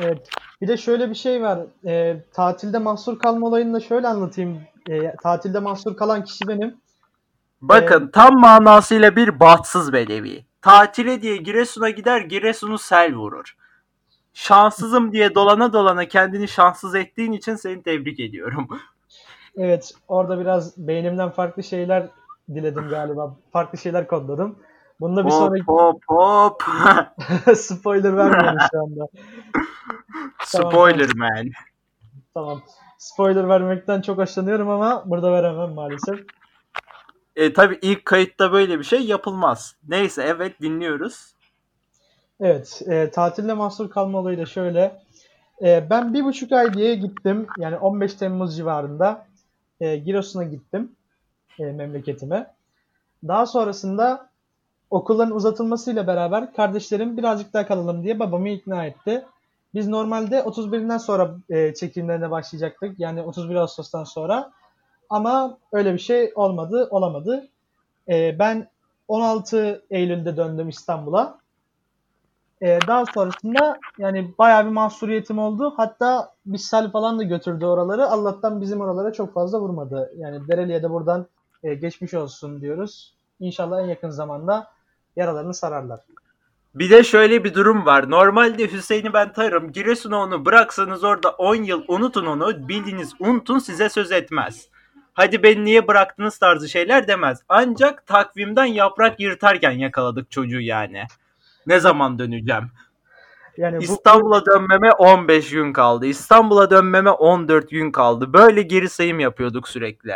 Evet. 0.03 0.29
Bir 0.61 0.69
de 0.69 0.77
şöyle 0.77 1.11
bir 1.11 1.15
şey 1.15 1.43
var. 1.43 1.59
E, 1.87 2.23
tatilde 2.33 2.79
mahsur 2.79 3.19
kalma 3.19 3.47
olayını 3.47 3.75
da 3.75 3.81
şöyle 3.81 4.09
anlatayım. 4.09 4.61
E, 4.89 5.17
tatilde 5.17 5.59
mahsur 5.59 5.97
kalan 5.97 6.25
kişi 6.25 6.49
benim. 6.49 6.77
Bakın 7.63 8.11
tam 8.13 8.41
manasıyla 8.41 9.17
bir 9.17 9.41
bahtsız 9.41 9.93
bedevi. 9.93 10.48
Tatile 10.63 11.23
diye 11.23 11.37
Giresun'a 11.37 11.91
gider 11.91 12.21
Giresun'u 12.21 12.79
sel 12.79 13.15
vurur. 13.15 13.57
Şanssızım 14.33 15.13
diye 15.13 15.35
dolana 15.35 15.73
dolana 15.73 16.09
kendini 16.09 16.49
şanssız 16.49 16.95
ettiğin 16.95 17.33
için 17.33 17.55
seni 17.55 17.83
tebrik 17.83 18.21
ediyorum. 18.21 18.69
Evet 19.57 19.93
orada 20.09 20.41
biraz 20.41 20.79
beynimden 20.89 21.31
farklı 21.31 21.63
şeyler 21.63 22.09
diledim 22.55 22.89
galiba. 22.89 23.37
Farklı 23.53 23.79
şeyler 23.79 24.07
kodladım. 24.07 24.59
Bunda 25.01 25.27
bir 25.27 25.31
hop 25.31 25.39
sonraki 25.39 25.65
hop 25.67 26.03
hop. 26.07 26.63
spoiler 27.57 28.17
vermiyorum 28.17 28.59
şu 28.73 28.81
anda. 28.81 29.07
Tamam, 30.53 30.73
Spoiler 30.73 31.15
man. 31.17 31.51
Tamam. 32.35 32.63
Spoiler 32.99 33.49
vermekten 33.49 34.01
çok 34.01 34.19
hoşlanıyorum 34.19 34.69
ama 34.69 35.03
burada 35.07 35.33
veremem 35.33 35.75
maalesef. 35.75 36.21
E, 37.39 37.53
tabii 37.53 37.79
ilk 37.83 38.05
kayıtta 38.05 38.53
böyle 38.53 38.79
bir 38.79 38.85
şey 38.85 39.01
yapılmaz. 39.01 39.77
Neyse 39.89 40.23
evet 40.23 40.61
dinliyoruz. 40.61 41.35
Evet, 42.41 42.83
e, 42.87 43.11
tatilde 43.11 43.55
mahsur 43.55 43.91
kalma 43.91 44.19
olayı 44.19 44.39
da 44.39 44.47
şöyle. 44.47 45.01
E, 45.63 45.91
ben 45.91 46.15
bir 46.15 46.25
buçuk 46.25 46.53
ay 46.53 46.75
diye 46.75 46.95
gittim. 46.95 47.47
Yani 47.59 47.77
15 47.77 48.15
Temmuz 48.15 48.57
civarında 48.57 49.27
e, 49.81 49.97
Giresun'a 49.97 50.45
gittim 50.45 50.93
e, 51.59 51.65
memleketime. 51.65 52.55
Daha 53.29 53.47
sonrasında 53.47 54.31
okulların 54.91 55.35
uzatılmasıyla 55.35 56.07
beraber 56.07 56.53
kardeşlerim 56.53 57.17
birazcık 57.17 57.53
daha 57.55 57.67
kalalım 57.67 58.03
diye 58.03 58.19
babamı 58.19 58.49
ikna 58.49 58.85
etti. 58.85 59.25
Biz 59.75 59.89
normalde 59.89 60.39
31'inden 60.39 60.99
sonra 60.99 61.31
e, 61.51 61.75
çekimlerine 61.75 62.31
başlayacaktık. 62.31 63.01
Yani 63.01 63.23
31 63.23 63.55
Ağustos'tan 63.55 64.05
sonra. 64.05 64.53
Ama 65.11 65.59
öyle 65.73 65.93
bir 65.93 65.99
şey 65.99 66.33
olmadı, 66.35 66.89
olamadı. 66.91 67.49
E, 68.09 68.39
ben 68.39 68.69
16 69.09 69.83
Eylül'de 69.91 70.37
döndüm 70.37 70.69
İstanbul'a. 70.69 71.39
E, 72.63 72.79
daha 72.87 73.05
sonrasında 73.15 73.79
yani 73.99 74.35
bayağı 74.39 74.65
bir 74.65 74.71
mahsuriyetim 74.71 75.39
oldu. 75.39 75.75
Hatta 75.77 76.35
bir 76.47 76.59
sel 76.59 76.91
falan 76.91 77.19
da 77.19 77.23
götürdü 77.23 77.65
oraları. 77.65 78.07
Allah'tan 78.07 78.61
bizim 78.61 78.81
oralara 78.81 79.13
çok 79.13 79.35
fazla 79.35 79.61
vurmadı. 79.61 80.13
Yani 80.17 80.49
Dereli'ye 80.49 80.83
de 80.83 80.91
buradan 80.91 81.27
e, 81.63 81.75
geçmiş 81.75 82.15
olsun 82.15 82.61
diyoruz. 82.61 83.15
İnşallah 83.41 83.81
en 83.81 83.87
yakın 83.87 84.11
zamanda 84.11 84.71
yaralarını 85.17 85.55
sararlar. 85.55 86.01
Bir 86.75 86.91
de 86.91 87.05
şöyle 87.05 87.45
bir 87.45 87.55
durum 87.55 87.87
var. 87.87 88.11
Normalde 88.11 88.73
Hüseyin'i 88.73 89.13
ben 89.13 89.33
tanırım. 89.33 89.73
Giresun'a 89.73 90.17
onu 90.17 90.45
bıraksanız 90.45 91.05
orada 91.05 91.31
10 91.31 91.55
yıl 91.55 91.83
unutun 91.89 92.27
onu. 92.27 92.69
Bildiğiniz 92.69 93.13
unutun 93.21 93.59
size 93.59 93.89
söz 93.89 94.13
etmez. 94.13 94.69
Hadi 95.19 95.43
beni 95.43 95.65
niye 95.65 95.89
bıraktınız 95.89 96.39
tarzı 96.39 96.69
şeyler 96.69 97.09
demez. 97.09 97.43
Ancak 97.49 98.07
takvimden 98.07 98.65
yaprak 98.65 99.21
yırtarken 99.21 99.71
yakaladık 99.71 100.31
çocuğu 100.31 100.61
yani. 100.61 101.03
Ne 101.67 101.81
zaman 101.81 102.19
döneceğim? 102.19 102.71
Yani 103.57 103.79
bu, 103.79 103.83
İstanbul'a 103.83 104.47
dönmeme 104.47 104.93
15 104.93 105.51
gün 105.51 105.73
kaldı. 105.73 106.07
İstanbul'a 106.07 106.71
dönmeme 106.71 107.11
14 107.11 107.71
gün 107.71 107.91
kaldı. 107.91 108.33
Böyle 108.33 108.63
geri 108.63 108.89
sayım 108.89 109.21
yapıyorduk 109.21 109.69
sürekli. 109.69 110.15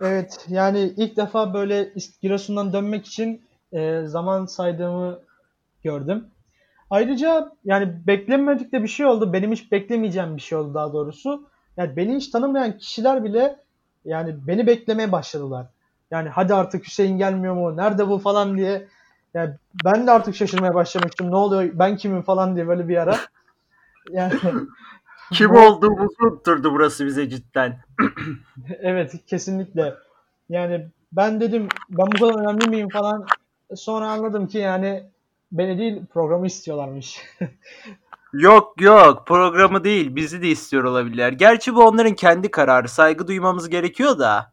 Evet 0.00 0.46
yani 0.48 0.92
ilk 0.96 1.16
defa 1.16 1.54
böyle 1.54 1.92
Giresun'dan 2.22 2.72
dönmek 2.72 3.06
için 3.06 3.42
e, 3.72 4.02
zaman 4.06 4.46
saydığımı 4.46 5.20
gördüm. 5.84 6.24
Ayrıca 6.90 7.52
yani 7.64 8.06
beklenmedik 8.06 8.72
de 8.72 8.82
bir 8.82 8.88
şey 8.88 9.06
oldu. 9.06 9.32
Benim 9.32 9.52
hiç 9.52 9.72
beklemeyeceğim 9.72 10.36
bir 10.36 10.42
şey 10.42 10.58
oldu 10.58 10.74
daha 10.74 10.92
doğrusu. 10.92 11.48
Yani 11.76 11.96
beni 11.96 12.16
hiç 12.16 12.28
tanımayan 12.28 12.78
kişiler 12.78 13.24
bile 13.24 13.65
yani 14.06 14.36
beni 14.46 14.66
beklemeye 14.66 15.12
başladılar. 15.12 15.66
Yani 16.10 16.28
hadi 16.28 16.54
artık 16.54 16.86
Hüseyin 16.86 17.18
gelmiyor 17.18 17.54
mu? 17.54 17.76
Nerede 17.76 18.08
bu 18.08 18.18
falan 18.18 18.56
diye. 18.56 18.88
Yani 19.34 19.54
ben 19.84 20.06
de 20.06 20.10
artık 20.10 20.36
şaşırmaya 20.36 20.74
başlamıştım. 20.74 21.30
Ne 21.30 21.36
oluyor? 21.36 21.70
Ben 21.74 21.96
kimim 21.96 22.22
falan 22.22 22.56
diye 22.56 22.68
böyle 22.68 22.88
bir 22.88 22.96
ara. 22.96 23.16
Yani 24.10 24.34
Kim 25.32 25.54
olduğumuzu 25.54 26.14
unutturdu 26.20 26.72
burası 26.72 27.06
bize 27.06 27.28
cidden. 27.28 27.80
evet 28.78 29.14
kesinlikle. 29.26 29.94
Yani 30.48 30.86
ben 31.12 31.40
dedim 31.40 31.68
ben 31.90 32.06
bu 32.06 32.18
kadar 32.18 32.40
önemli 32.40 32.68
miyim 32.68 32.88
falan. 32.88 33.26
Sonra 33.74 34.10
anladım 34.10 34.46
ki 34.46 34.58
yani 34.58 35.04
beni 35.52 35.78
değil 35.78 36.02
programı 36.12 36.46
istiyorlarmış. 36.46 37.22
Yok 38.32 38.80
yok 38.80 39.26
programı 39.26 39.84
değil 39.84 40.16
bizi 40.16 40.42
de 40.42 40.48
istiyor 40.48 40.84
olabilirler. 40.84 41.32
Gerçi 41.32 41.74
bu 41.74 41.84
onların 41.84 42.14
kendi 42.14 42.50
kararı 42.50 42.88
saygı 42.88 43.28
duymamız 43.28 43.68
gerekiyor 43.68 44.18
da. 44.18 44.52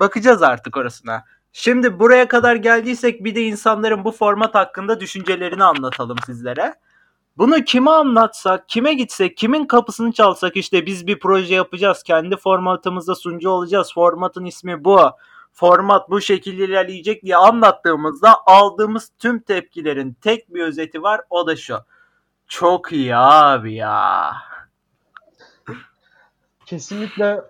Bakacağız 0.00 0.42
artık 0.42 0.76
orasına. 0.76 1.24
Şimdi 1.52 1.98
buraya 1.98 2.28
kadar 2.28 2.56
geldiysek 2.56 3.24
bir 3.24 3.34
de 3.34 3.42
insanların 3.42 4.04
bu 4.04 4.12
format 4.12 4.54
hakkında 4.54 5.00
düşüncelerini 5.00 5.64
anlatalım 5.64 6.16
sizlere. 6.26 6.74
Bunu 7.36 7.64
kime 7.64 7.90
anlatsak, 7.90 8.68
kime 8.68 8.94
gitsek, 8.94 9.36
kimin 9.36 9.64
kapısını 9.66 10.12
çalsak 10.12 10.56
işte 10.56 10.86
biz 10.86 11.06
bir 11.06 11.18
proje 11.18 11.54
yapacağız. 11.54 12.02
Kendi 12.02 12.36
formatımızda 12.36 13.14
sunucu 13.14 13.50
olacağız. 13.50 13.94
Formatın 13.94 14.44
ismi 14.44 14.84
bu. 14.84 15.00
Format 15.52 16.10
bu 16.10 16.20
şekilde 16.20 16.64
ilerleyecek 16.64 17.22
diye 17.22 17.36
anlattığımızda 17.36 18.36
aldığımız 18.46 19.10
tüm 19.18 19.40
tepkilerin 19.40 20.12
tek 20.12 20.54
bir 20.54 20.62
özeti 20.62 21.02
var. 21.02 21.20
O 21.30 21.46
da 21.46 21.56
şu. 21.56 21.76
Çok 22.48 22.92
iyi 22.92 23.16
abi 23.16 23.74
ya. 23.74 24.32
Kesinlikle 26.66 27.40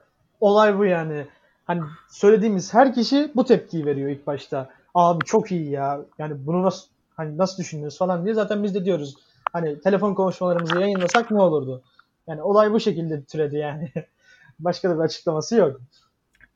olay 0.41 0.79
bu 0.79 0.85
yani. 0.85 1.27
Hani 1.67 1.83
söylediğimiz 2.09 2.75
her 2.75 2.95
kişi 2.95 3.33
bu 3.35 3.45
tepkiyi 3.45 3.87
veriyor 3.87 4.11
ilk 4.11 4.27
başta. 4.27 4.71
Abi 4.95 5.25
çok 5.25 5.53
iyi 5.53 5.71
ya. 5.71 6.01
Yani 6.19 6.47
bunu 6.47 6.63
nasıl 6.63 6.87
hani 7.17 7.39
nasıl 7.39 7.59
düşünüyoruz 7.59 7.99
falan 7.99 8.25
diye 8.25 8.35
zaten 8.35 8.65
biz 8.65 8.75
de 8.75 8.85
diyoruz. 8.85 9.15
Hani 9.53 9.81
telefon 9.81 10.15
konuşmalarımızı 10.15 10.81
yayınlasak 10.81 11.31
ne 11.31 11.41
olurdu? 11.43 11.83
Yani 12.27 12.43
olay 12.43 12.73
bu 12.73 12.81
şekilde 12.81 13.25
türedi 13.25 13.57
yani. 13.57 13.93
Başka 14.59 14.91
da 14.91 14.95
bir 14.99 15.05
açıklaması 15.05 15.57
yok. 15.57 15.81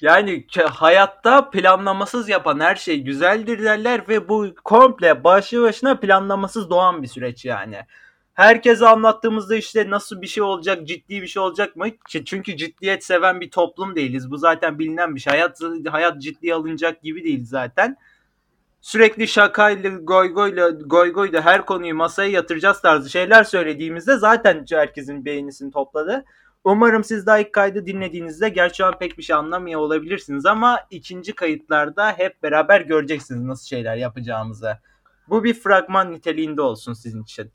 Yani 0.01 0.47
hayatta 0.71 1.51
planlamasız 1.51 2.29
yapan 2.29 2.61
her 2.61 2.77
şey 2.77 3.01
güzeldir 3.01 3.65
derler 3.65 4.09
ve 4.09 4.29
bu 4.29 4.47
komple 4.65 5.25
başlı 5.25 5.63
başına 5.63 5.97
planlamasız 6.01 6.71
doğan 6.71 7.03
bir 7.03 7.09
süreç 7.09 7.45
yani. 7.45 7.87
Herkese 8.35 8.87
anlattığımızda 8.87 9.57
işte 9.57 9.91
nasıl 9.91 10.23
bir 10.23 10.27
şey 10.27 10.43
olacak, 10.43 10.87
ciddi 10.89 11.23
bir 11.23 11.27
şey 11.27 11.43
olacak 11.43 11.77
mı? 11.77 11.87
Çünkü 12.25 12.57
ciddiyet 12.57 13.05
seven 13.05 13.41
bir 13.41 13.51
toplum 13.51 13.97
değiliz. 13.97 14.31
Bu 14.31 14.37
zaten 14.37 14.79
bilinen 14.79 15.15
bir 15.15 15.21
şey. 15.21 15.31
Hayat 15.31 15.59
hayat 15.91 16.23
ciddiye 16.23 16.55
alınacak 16.55 17.03
gibi 17.03 17.25
değil 17.25 17.45
zaten. 17.47 17.97
Sürekli 18.81 19.29
şakayla, 19.29 19.91
goy 19.91 20.33
goyla, 20.33 20.71
goy 20.71 21.13
goyla 21.13 21.43
her 21.43 21.67
konuyu 21.67 21.95
masaya 21.95 22.31
yatıracağız 22.31 22.81
tarzı 22.81 23.11
şeyler 23.11 23.45
söylediğimizde 23.45 24.17
zaten 24.17 24.65
herkesin 24.71 25.25
beğenisini 25.25 25.73
topladı. 25.73 26.25
Umarım 26.65 27.05
siz 27.05 27.27
daha 27.27 27.39
ilk 27.39 27.53
kaydı 27.53 27.87
dinlediğinizde 27.87 28.49
gerçi 28.49 28.85
an 28.85 28.99
pek 28.99 29.19
bir 29.19 29.23
şey 29.23 29.37
anlamıyor 29.37 29.81
olabilirsiniz 29.81 30.47
ama 30.47 30.81
ikinci 30.91 31.35
kayıtlarda 31.35 32.13
hep 32.13 32.43
beraber 32.43 32.81
göreceksiniz 32.81 33.43
nasıl 33.43 33.67
şeyler 33.67 33.97
yapacağımızı. 33.97 34.79
Bu 35.29 35.45
bir 35.45 35.55
fragman 35.55 36.13
niteliğinde 36.13 36.63
olsun 36.63 36.93
sizin 36.93 37.23
için. 37.23 37.53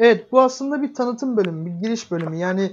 Evet 0.00 0.32
bu 0.32 0.40
aslında 0.40 0.82
bir 0.82 0.94
tanıtım 0.94 1.36
bölümü, 1.36 1.66
bir 1.66 1.70
giriş 1.70 2.10
bölümü. 2.10 2.36
Yani 2.36 2.70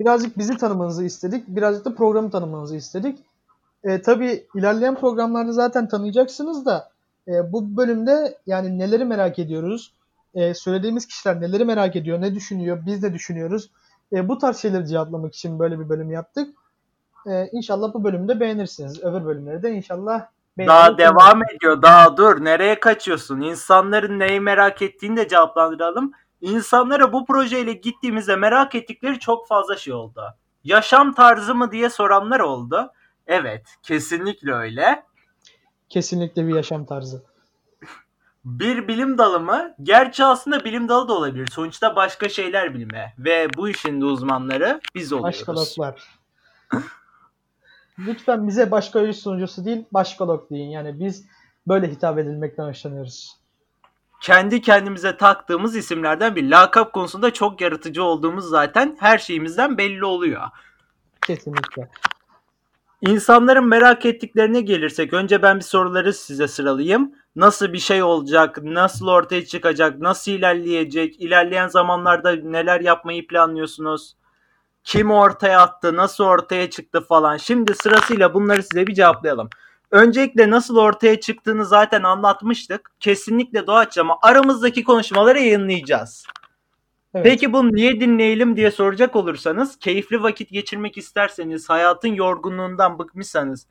birazcık 0.00 0.38
bizi 0.38 0.56
tanımanızı 0.56 1.04
istedik, 1.04 1.48
birazcık 1.48 1.84
da 1.84 1.94
programı 1.94 2.30
tanımanızı 2.30 2.76
istedik. 2.76 3.18
E, 3.84 4.02
tabii 4.02 4.46
ilerleyen 4.54 4.94
programlarda 4.94 5.52
zaten 5.52 5.88
tanıyacaksınız 5.88 6.66
da 6.66 6.90
e, 7.28 7.52
bu 7.52 7.76
bölümde 7.76 8.38
yani 8.46 8.78
neleri 8.78 9.04
merak 9.04 9.38
ediyoruz, 9.38 9.94
e, 10.34 10.54
söylediğimiz 10.54 11.06
kişiler 11.06 11.40
neleri 11.40 11.64
merak 11.64 11.96
ediyor, 11.96 12.20
ne 12.20 12.34
düşünüyor, 12.34 12.78
biz 12.86 13.02
de 13.02 13.12
düşünüyoruz. 13.12 13.70
E, 14.12 14.28
bu 14.28 14.38
tarz 14.38 14.56
şeyleri 14.56 14.86
cevaplamak 14.86 15.34
için 15.34 15.58
böyle 15.58 15.80
bir 15.80 15.88
bölüm 15.88 16.10
yaptık. 16.10 16.48
E, 17.26 17.48
inşallah 17.52 17.94
bu 17.94 18.04
bölümde 18.04 18.40
beğenirsiniz. 18.40 19.04
Öbür 19.04 19.24
bölümleri 19.24 19.62
de 19.62 19.72
inşallah 19.72 20.26
Daha 20.58 20.98
devam 20.98 21.42
ediyor. 21.44 21.82
Daha 21.82 22.16
dur. 22.16 22.44
Nereye 22.44 22.80
kaçıyorsun? 22.80 23.40
İnsanların 23.40 24.18
neyi 24.18 24.40
merak 24.40 24.82
ettiğini 24.82 25.16
de 25.16 25.28
cevaplandıralım. 25.28 26.12
İnsanlara 26.40 27.12
bu 27.12 27.26
projeyle 27.26 27.72
gittiğimizde 27.72 28.36
merak 28.36 28.74
ettikleri 28.74 29.18
çok 29.18 29.48
fazla 29.48 29.76
şey 29.76 29.92
oldu. 29.92 30.22
Yaşam 30.64 31.14
tarzı 31.14 31.54
mı 31.54 31.72
diye 31.72 31.90
soranlar 31.90 32.40
oldu. 32.40 32.92
Evet, 33.26 33.66
kesinlikle 33.82 34.52
öyle. 34.52 35.02
Kesinlikle 35.88 36.46
bir 36.46 36.54
yaşam 36.54 36.86
tarzı. 36.86 37.22
Bir 38.44 38.88
bilim 38.88 39.18
dalı 39.18 39.40
mı? 39.40 39.74
Gerçi 39.82 40.24
aslında 40.24 40.64
bilim 40.64 40.88
dalı 40.88 41.08
da 41.08 41.12
olabilir. 41.12 41.48
Sonuçta 41.52 41.96
başka 41.96 42.28
şeyler 42.28 42.74
bilme. 42.74 43.14
Ve 43.18 43.48
bu 43.56 43.68
işin 43.68 44.00
de 44.00 44.04
uzmanları 44.04 44.80
biz 44.94 45.12
oluyoruz. 45.12 45.38
Başkaloklar. 45.38 46.08
Lütfen 47.98 48.48
bize 48.48 48.70
başka 48.70 49.12
sunucusu 49.12 49.64
değil, 49.64 49.84
başkalok 49.92 50.50
deyin. 50.50 50.70
Yani 50.70 51.00
biz 51.00 51.26
böyle 51.68 51.90
hitap 51.90 52.18
edilmekten 52.18 52.64
hoşlanıyoruz. 52.64 53.37
Kendi 54.20 54.60
kendimize 54.60 55.16
taktığımız 55.16 55.76
isimlerden 55.76 56.36
bir 56.36 56.50
lakap 56.50 56.92
konusunda 56.92 57.32
çok 57.32 57.60
yaratıcı 57.60 58.02
olduğumuz 58.02 58.44
zaten 58.44 58.96
her 59.00 59.18
şeyimizden 59.18 59.78
belli 59.78 60.04
oluyor. 60.04 60.42
Kesinlikle. 61.26 61.88
İnsanların 63.00 63.66
merak 63.66 64.06
ettiklerine 64.06 64.60
gelirsek 64.60 65.12
önce 65.12 65.42
ben 65.42 65.56
bir 65.56 65.64
soruları 65.64 66.12
size 66.12 66.48
sıralayayım. 66.48 67.12
Nasıl 67.36 67.72
bir 67.72 67.78
şey 67.78 68.02
olacak? 68.02 68.62
Nasıl 68.62 69.08
ortaya 69.08 69.46
çıkacak? 69.46 69.98
Nasıl 69.98 70.32
ilerleyecek? 70.32 71.20
İlerleyen 71.20 71.68
zamanlarda 71.68 72.32
neler 72.32 72.80
yapmayı 72.80 73.26
planlıyorsunuz? 73.26 74.16
Kim 74.84 75.10
ortaya 75.10 75.60
attı? 75.60 75.96
Nasıl 75.96 76.24
ortaya 76.24 76.70
çıktı 76.70 77.00
falan. 77.00 77.36
Şimdi 77.36 77.74
sırasıyla 77.74 78.34
bunları 78.34 78.62
size 78.62 78.86
bir 78.86 78.94
cevaplayalım. 78.94 79.50
Öncelikle 79.90 80.50
nasıl 80.50 80.76
ortaya 80.76 81.20
çıktığını 81.20 81.66
zaten 81.66 82.02
anlatmıştık. 82.02 82.90
Kesinlikle 83.00 83.66
doğaçlama 83.66 84.18
aramızdaki 84.22 84.84
konuşmaları 84.84 85.38
yayınlayacağız. 85.38 86.24
Evet. 87.14 87.26
Peki 87.26 87.52
bunu 87.52 87.72
niye 87.72 88.00
dinleyelim 88.00 88.56
diye 88.56 88.70
soracak 88.70 89.16
olursanız 89.16 89.78
keyifli 89.78 90.22
vakit 90.22 90.50
geçirmek 90.50 90.98
isterseniz 90.98 91.70
hayatın 91.70 92.08
yorgunluğundan 92.08 92.98
bıkmışsanız 92.98 93.66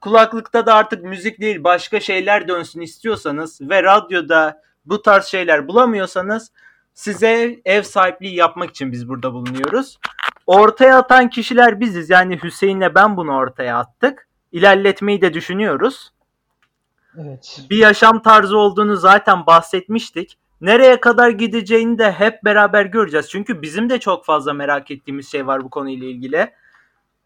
kulaklıkta 0.00 0.66
da 0.66 0.74
artık 0.74 1.04
müzik 1.04 1.40
değil 1.40 1.64
başka 1.64 2.00
şeyler 2.00 2.48
dönsün 2.48 2.80
istiyorsanız 2.80 3.60
ve 3.60 3.82
radyoda 3.82 4.62
bu 4.84 5.02
tarz 5.02 5.24
şeyler 5.24 5.68
bulamıyorsanız 5.68 6.52
size 6.94 7.60
ev 7.64 7.82
sahipliği 7.82 8.34
yapmak 8.34 8.70
için 8.70 8.92
biz 8.92 9.08
burada 9.08 9.32
bulunuyoruz. 9.32 9.98
Ortaya 10.46 10.98
atan 10.98 11.30
kişiler 11.30 11.80
biziz. 11.80 12.10
Yani 12.10 12.42
Hüseyin'le 12.42 12.94
ben 12.94 13.16
bunu 13.16 13.36
ortaya 13.36 13.78
attık. 13.78 14.27
İlerletmeyi 14.52 15.20
de 15.20 15.34
düşünüyoruz. 15.34 16.12
Evet. 17.18 17.60
Bir 17.70 17.76
yaşam 17.76 18.22
tarzı 18.22 18.58
olduğunu 18.58 18.96
zaten 18.96 19.46
bahsetmiştik. 19.46 20.38
Nereye 20.60 21.00
kadar 21.00 21.30
gideceğini 21.30 21.98
de 21.98 22.12
hep 22.12 22.44
beraber 22.44 22.84
göreceğiz. 22.84 23.30
Çünkü 23.30 23.62
bizim 23.62 23.90
de 23.90 24.00
çok 24.00 24.24
fazla 24.24 24.52
merak 24.52 24.90
ettiğimiz 24.90 25.32
şey 25.32 25.46
var 25.46 25.64
bu 25.64 25.70
konuyla 25.70 26.06
ilgili. 26.06 26.50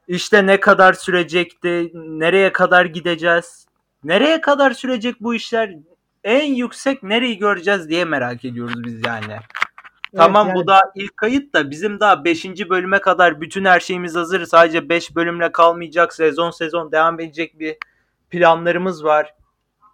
İşte 0.08 0.46
ne 0.46 0.60
kadar 0.60 0.92
sürecekti, 0.92 1.90
nereye 1.94 2.52
kadar 2.52 2.84
gideceğiz, 2.84 3.66
nereye 4.04 4.40
kadar 4.40 4.70
sürecek 4.70 5.16
bu 5.20 5.34
işler, 5.34 5.76
en 6.24 6.54
yüksek 6.54 7.02
nereyi 7.02 7.38
göreceğiz 7.38 7.88
diye 7.88 8.04
merak 8.04 8.44
ediyoruz 8.44 8.84
biz 8.84 9.06
yani. 9.06 9.36
Tamam 10.16 10.48
yani... 10.48 10.56
bu 10.56 10.66
da 10.66 10.92
ilk 10.94 11.16
kayıt 11.16 11.54
da 11.54 11.70
bizim 11.70 12.00
daha 12.00 12.24
5. 12.24 12.44
bölüme 12.44 13.00
kadar 13.00 13.40
bütün 13.40 13.64
her 13.64 13.80
şeyimiz 13.80 14.14
hazır. 14.14 14.46
Sadece 14.46 14.88
5 14.88 15.16
bölümle 15.16 15.52
kalmayacak 15.52 16.14
sezon 16.14 16.50
sezon 16.50 16.92
devam 16.92 17.20
edecek 17.20 17.58
bir 17.58 17.76
planlarımız 18.30 19.04
var. 19.04 19.34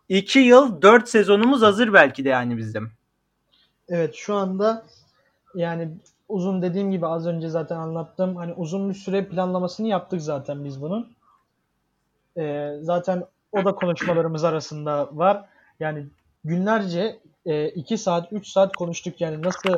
2 0.08 0.38
yıl 0.38 0.82
4 0.82 1.08
sezonumuz 1.08 1.62
hazır 1.62 1.92
belki 1.92 2.24
de 2.24 2.28
yani 2.28 2.56
bizim. 2.56 2.92
Evet 3.88 4.14
şu 4.14 4.34
anda 4.34 4.86
yani 5.54 5.88
uzun 6.28 6.62
dediğim 6.62 6.90
gibi 6.90 7.06
az 7.06 7.26
önce 7.26 7.48
zaten 7.48 7.76
anlattım. 7.76 8.36
Hani 8.36 8.52
uzun 8.52 8.90
bir 8.90 8.94
süre 8.94 9.28
planlamasını 9.28 9.88
yaptık 9.88 10.22
zaten 10.22 10.64
biz 10.64 10.82
bunun. 10.82 11.12
Ee, 12.36 12.76
zaten 12.82 13.24
o 13.52 13.64
da 13.64 13.74
konuşmalarımız 13.74 14.44
arasında 14.44 15.08
var. 15.12 15.44
Yani 15.80 16.06
günlerce 16.44 17.20
2 17.44 17.94
e, 17.94 17.96
saat 17.96 18.32
3 18.32 18.48
saat 18.48 18.76
konuştuk 18.76 19.20
yani 19.20 19.42
nasıl 19.42 19.76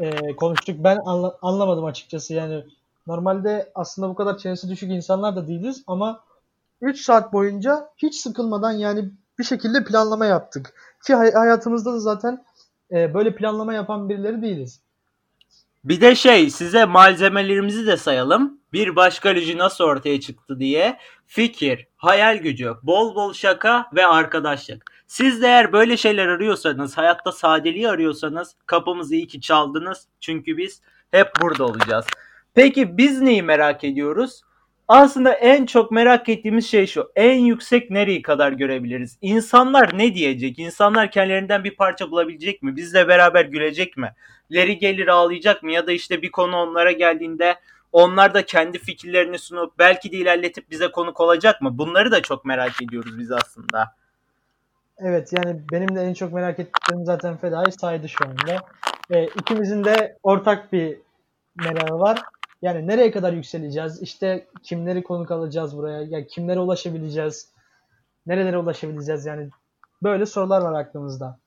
e, 0.00 0.36
konuştuk 0.36 0.76
ben 0.78 0.98
anla, 1.04 1.38
anlamadım 1.42 1.84
açıkçası 1.84 2.34
yani 2.34 2.64
normalde 3.06 3.72
aslında 3.74 4.08
bu 4.08 4.14
kadar 4.14 4.38
çenesi 4.38 4.68
düşük 4.68 4.90
insanlar 4.90 5.36
da 5.36 5.48
değiliz 5.48 5.82
ama 5.86 6.24
3 6.80 7.00
saat 7.00 7.32
boyunca 7.32 7.90
hiç 7.96 8.14
sıkılmadan 8.14 8.72
yani 8.72 9.10
bir 9.38 9.44
şekilde 9.44 9.84
planlama 9.84 10.26
yaptık 10.26 10.74
ki 11.06 11.14
hayatımızda 11.14 11.92
da 11.92 12.00
zaten 12.00 12.44
e, 12.90 13.14
böyle 13.14 13.34
planlama 13.34 13.74
yapan 13.74 14.08
birileri 14.08 14.42
değiliz. 14.42 14.80
Bir 15.84 16.00
de 16.00 16.14
şey 16.14 16.50
size 16.50 16.84
malzemelerimizi 16.84 17.86
de 17.86 17.96
sayalım. 17.96 18.60
Bir 18.72 18.96
başka 18.96 19.28
lüji 19.28 19.58
nasıl 19.58 19.84
ortaya 19.84 20.20
çıktı 20.20 20.60
diye. 20.60 20.98
Fikir, 21.26 21.86
hayal 21.96 22.36
gücü, 22.36 22.74
bol 22.82 23.14
bol 23.14 23.32
şaka 23.32 23.86
ve 23.94 24.06
arkadaşlık. 24.06 24.99
Siz 25.10 25.42
de 25.42 25.46
eğer 25.46 25.72
böyle 25.72 25.96
şeyler 25.96 26.28
arıyorsanız, 26.28 26.98
hayatta 26.98 27.32
sadeliği 27.32 27.88
arıyorsanız 27.88 28.54
kapımızı 28.66 29.14
iyi 29.14 29.26
ki 29.26 29.40
çaldınız. 29.40 30.06
Çünkü 30.20 30.56
biz 30.56 30.82
hep 31.10 31.28
burada 31.42 31.64
olacağız. 31.64 32.06
Peki 32.54 32.96
biz 32.96 33.20
neyi 33.20 33.42
merak 33.42 33.84
ediyoruz? 33.84 34.42
Aslında 34.88 35.32
en 35.32 35.66
çok 35.66 35.90
merak 35.90 36.28
ettiğimiz 36.28 36.70
şey 36.70 36.86
şu. 36.86 37.12
En 37.16 37.38
yüksek 37.38 37.90
nereyi 37.90 38.22
kadar 38.22 38.52
görebiliriz? 38.52 39.18
İnsanlar 39.22 39.98
ne 39.98 40.14
diyecek? 40.14 40.58
İnsanlar 40.58 41.10
kendilerinden 41.10 41.64
bir 41.64 41.76
parça 41.76 42.10
bulabilecek 42.10 42.62
mi? 42.62 42.76
Bizle 42.76 43.08
beraber 43.08 43.44
gülecek 43.44 43.96
mi? 43.96 44.14
Leri 44.52 44.78
gelir 44.78 45.08
ağlayacak 45.08 45.62
mı? 45.62 45.72
Ya 45.72 45.86
da 45.86 45.92
işte 45.92 46.22
bir 46.22 46.30
konu 46.30 46.56
onlara 46.56 46.92
geldiğinde 46.92 47.54
onlar 47.92 48.34
da 48.34 48.46
kendi 48.46 48.78
fikirlerini 48.78 49.38
sunup 49.38 49.78
belki 49.78 50.12
de 50.12 50.16
ilerletip 50.16 50.70
bize 50.70 50.90
konuk 50.90 51.20
olacak 51.20 51.62
mı? 51.62 51.78
Bunları 51.78 52.10
da 52.10 52.22
çok 52.22 52.44
merak 52.44 52.82
ediyoruz 52.82 53.18
biz 53.18 53.32
aslında. 53.32 53.99
Evet 55.02 55.32
yani 55.32 55.60
benim 55.72 55.96
de 55.96 56.02
en 56.02 56.14
çok 56.14 56.32
merak 56.32 56.58
ettiğim 56.58 57.04
zaten 57.04 57.36
Feda'yı 57.36 57.72
saydı 57.80 58.08
şu 58.08 58.24
anda. 58.24 58.56
E, 59.10 59.24
ikimizin 59.24 59.84
de 59.84 60.18
ortak 60.22 60.72
bir 60.72 60.98
merakı 61.56 61.98
var. 61.98 62.22
Yani 62.62 62.86
nereye 62.86 63.10
kadar 63.10 63.32
yükseleceğiz? 63.32 64.02
İşte 64.02 64.46
kimleri 64.62 65.02
konuk 65.02 65.30
alacağız 65.30 65.76
buraya? 65.76 66.02
Yani 66.02 66.26
kimlere 66.26 66.60
ulaşabileceğiz? 66.60 67.52
Nerelere 68.26 68.58
ulaşabileceğiz? 68.58 69.26
Yani 69.26 69.48
böyle 70.02 70.26
sorular 70.26 70.62
var 70.62 70.80
aklımızda. 70.80 71.38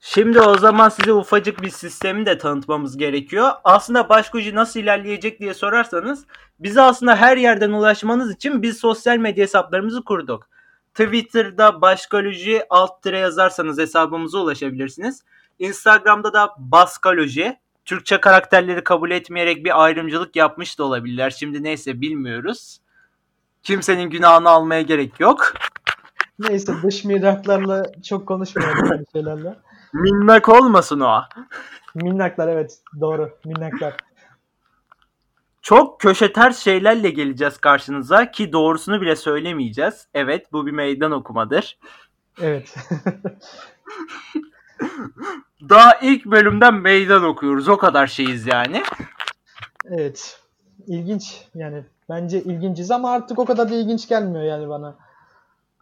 Şimdi 0.00 0.40
o 0.40 0.58
zaman 0.58 0.88
size 0.88 1.12
ufacık 1.12 1.62
bir 1.62 1.70
sistemi 1.70 2.26
de 2.26 2.38
tanıtmamız 2.38 2.96
gerekiyor. 2.96 3.50
Aslında 3.64 4.08
Başkoji 4.08 4.54
nasıl 4.54 4.80
ilerleyecek 4.80 5.40
diye 5.40 5.54
sorarsanız 5.54 6.24
bize 6.60 6.82
aslında 6.82 7.16
her 7.16 7.36
yerden 7.36 7.70
ulaşmanız 7.70 8.34
için 8.34 8.62
biz 8.62 8.78
sosyal 8.78 9.16
medya 9.16 9.42
hesaplarımızı 9.42 10.04
kurduk. 10.04 10.51
Twitter'da 10.94 11.80
Başkoloji 11.80 12.62
alt 12.70 13.02
tire 13.02 13.18
yazarsanız 13.18 13.78
hesabımıza 13.78 14.38
ulaşabilirsiniz. 14.38 15.22
Instagram'da 15.58 16.32
da 16.32 16.54
Baskaloji. 16.58 17.58
Türkçe 17.84 18.20
karakterleri 18.20 18.84
kabul 18.84 19.10
etmeyerek 19.10 19.64
bir 19.64 19.84
ayrımcılık 19.84 20.36
yapmış 20.36 20.78
da 20.78 20.84
olabilirler. 20.84 21.30
Şimdi 21.30 21.62
neyse 21.62 22.00
bilmiyoruz. 22.00 22.78
Kimsenin 23.62 24.10
günahını 24.10 24.48
almaya 24.48 24.82
gerek 24.82 25.20
yok. 25.20 25.52
Neyse 26.38 26.72
dış 26.82 27.04
miraklarla 27.04 27.82
çok 28.02 28.26
konuşmayalım 28.26 28.90
böyle 28.90 29.04
şeylerle. 29.12 29.56
Minnak 29.92 30.48
olmasın 30.48 31.00
o. 31.00 31.20
Minnaklar 31.94 32.48
evet 32.48 32.78
doğru 33.00 33.30
minnaklar. 33.44 33.96
Çok 35.62 36.00
köşe 36.00 36.32
ters 36.32 36.58
şeylerle 36.58 37.10
geleceğiz 37.10 37.58
karşınıza 37.58 38.30
ki 38.30 38.52
doğrusunu 38.52 39.00
bile 39.00 39.16
söylemeyeceğiz. 39.16 40.06
Evet 40.14 40.52
bu 40.52 40.66
bir 40.66 40.72
meydan 40.72 41.12
okumadır. 41.12 41.78
Evet. 42.40 42.74
Daha 45.68 45.94
ilk 45.94 46.26
bölümden 46.26 46.74
meydan 46.74 47.24
okuyoruz. 47.24 47.68
O 47.68 47.76
kadar 47.76 48.06
şeyiz 48.06 48.46
yani. 48.46 48.82
Evet. 49.84 50.40
İlginç 50.86 51.42
yani. 51.54 51.84
Bence 52.08 52.42
ilginciz 52.42 52.90
ama 52.90 53.10
artık 53.10 53.38
o 53.38 53.44
kadar 53.44 53.70
da 53.70 53.74
ilginç 53.74 54.08
gelmiyor 54.08 54.44
yani 54.44 54.68
bana. 54.68 54.94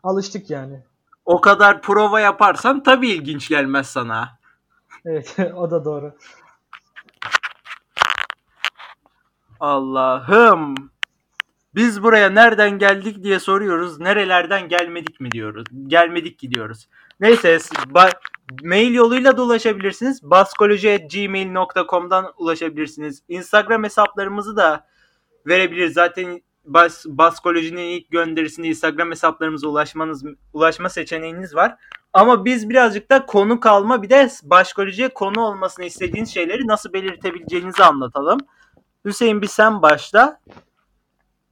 Alıştık 0.03 0.51
yani. 0.51 0.81
O 1.25 1.41
kadar 1.41 1.83
prova 1.83 2.21
yaparsan 2.21 2.83
tabii 2.83 3.09
ilginç 3.09 3.49
gelmez 3.49 3.87
sana. 3.87 4.29
Evet 5.05 5.37
o 5.57 5.71
da 5.71 5.85
doğru. 5.85 6.15
Allah'ım. 9.61 10.75
Biz 11.75 12.03
buraya 12.03 12.31
nereden 12.31 12.79
geldik 12.79 13.23
diye 13.23 13.41
soruyoruz. 13.41 14.01
Nerelerden 14.01 14.69
gelmedik 14.69 15.21
mi 15.21 15.31
diyoruz. 15.31 15.65
Gelmedik 15.87 16.39
gidiyoruz. 16.39 16.89
Neyse 17.21 17.59
mail 18.63 18.95
yoluyla 18.95 19.37
da 19.37 19.43
ulaşabilirsiniz. 19.43 20.23
baskoloji.gmail.com'dan 20.23 22.33
ulaşabilirsiniz. 22.39 23.23
Instagram 23.29 23.85
hesaplarımızı 23.85 24.57
da 24.57 24.87
verebiliriz. 25.47 25.93
Zaten 25.93 26.43
Bas, 26.65 27.07
Baskolojinin 27.07 27.83
ilk 27.83 28.11
gönderisinde 28.11 28.69
Instagram 28.69 29.11
hesaplarımıza 29.11 29.69
ulaşmanız 29.69 30.25
ulaşma 30.53 30.89
seçeneğiniz 30.89 31.55
var. 31.55 31.77
Ama 32.13 32.45
biz 32.45 32.69
birazcık 32.69 33.11
da 33.11 33.27
konu 33.27 33.61
kalma 33.61 34.03
bir 34.03 34.11
de 34.11 34.29
Başkolojiye 34.43 35.09
konu 35.09 35.41
olmasını 35.41 35.85
istediğiniz 35.85 36.35
şeyleri 36.35 36.67
nasıl 36.67 36.93
belirtebileceğinizi 36.93 37.85
anlatalım. 37.85 38.41
Hüseyin 39.05 39.43
bir 39.43 39.47
sen 39.47 39.83
başla. 39.83 40.41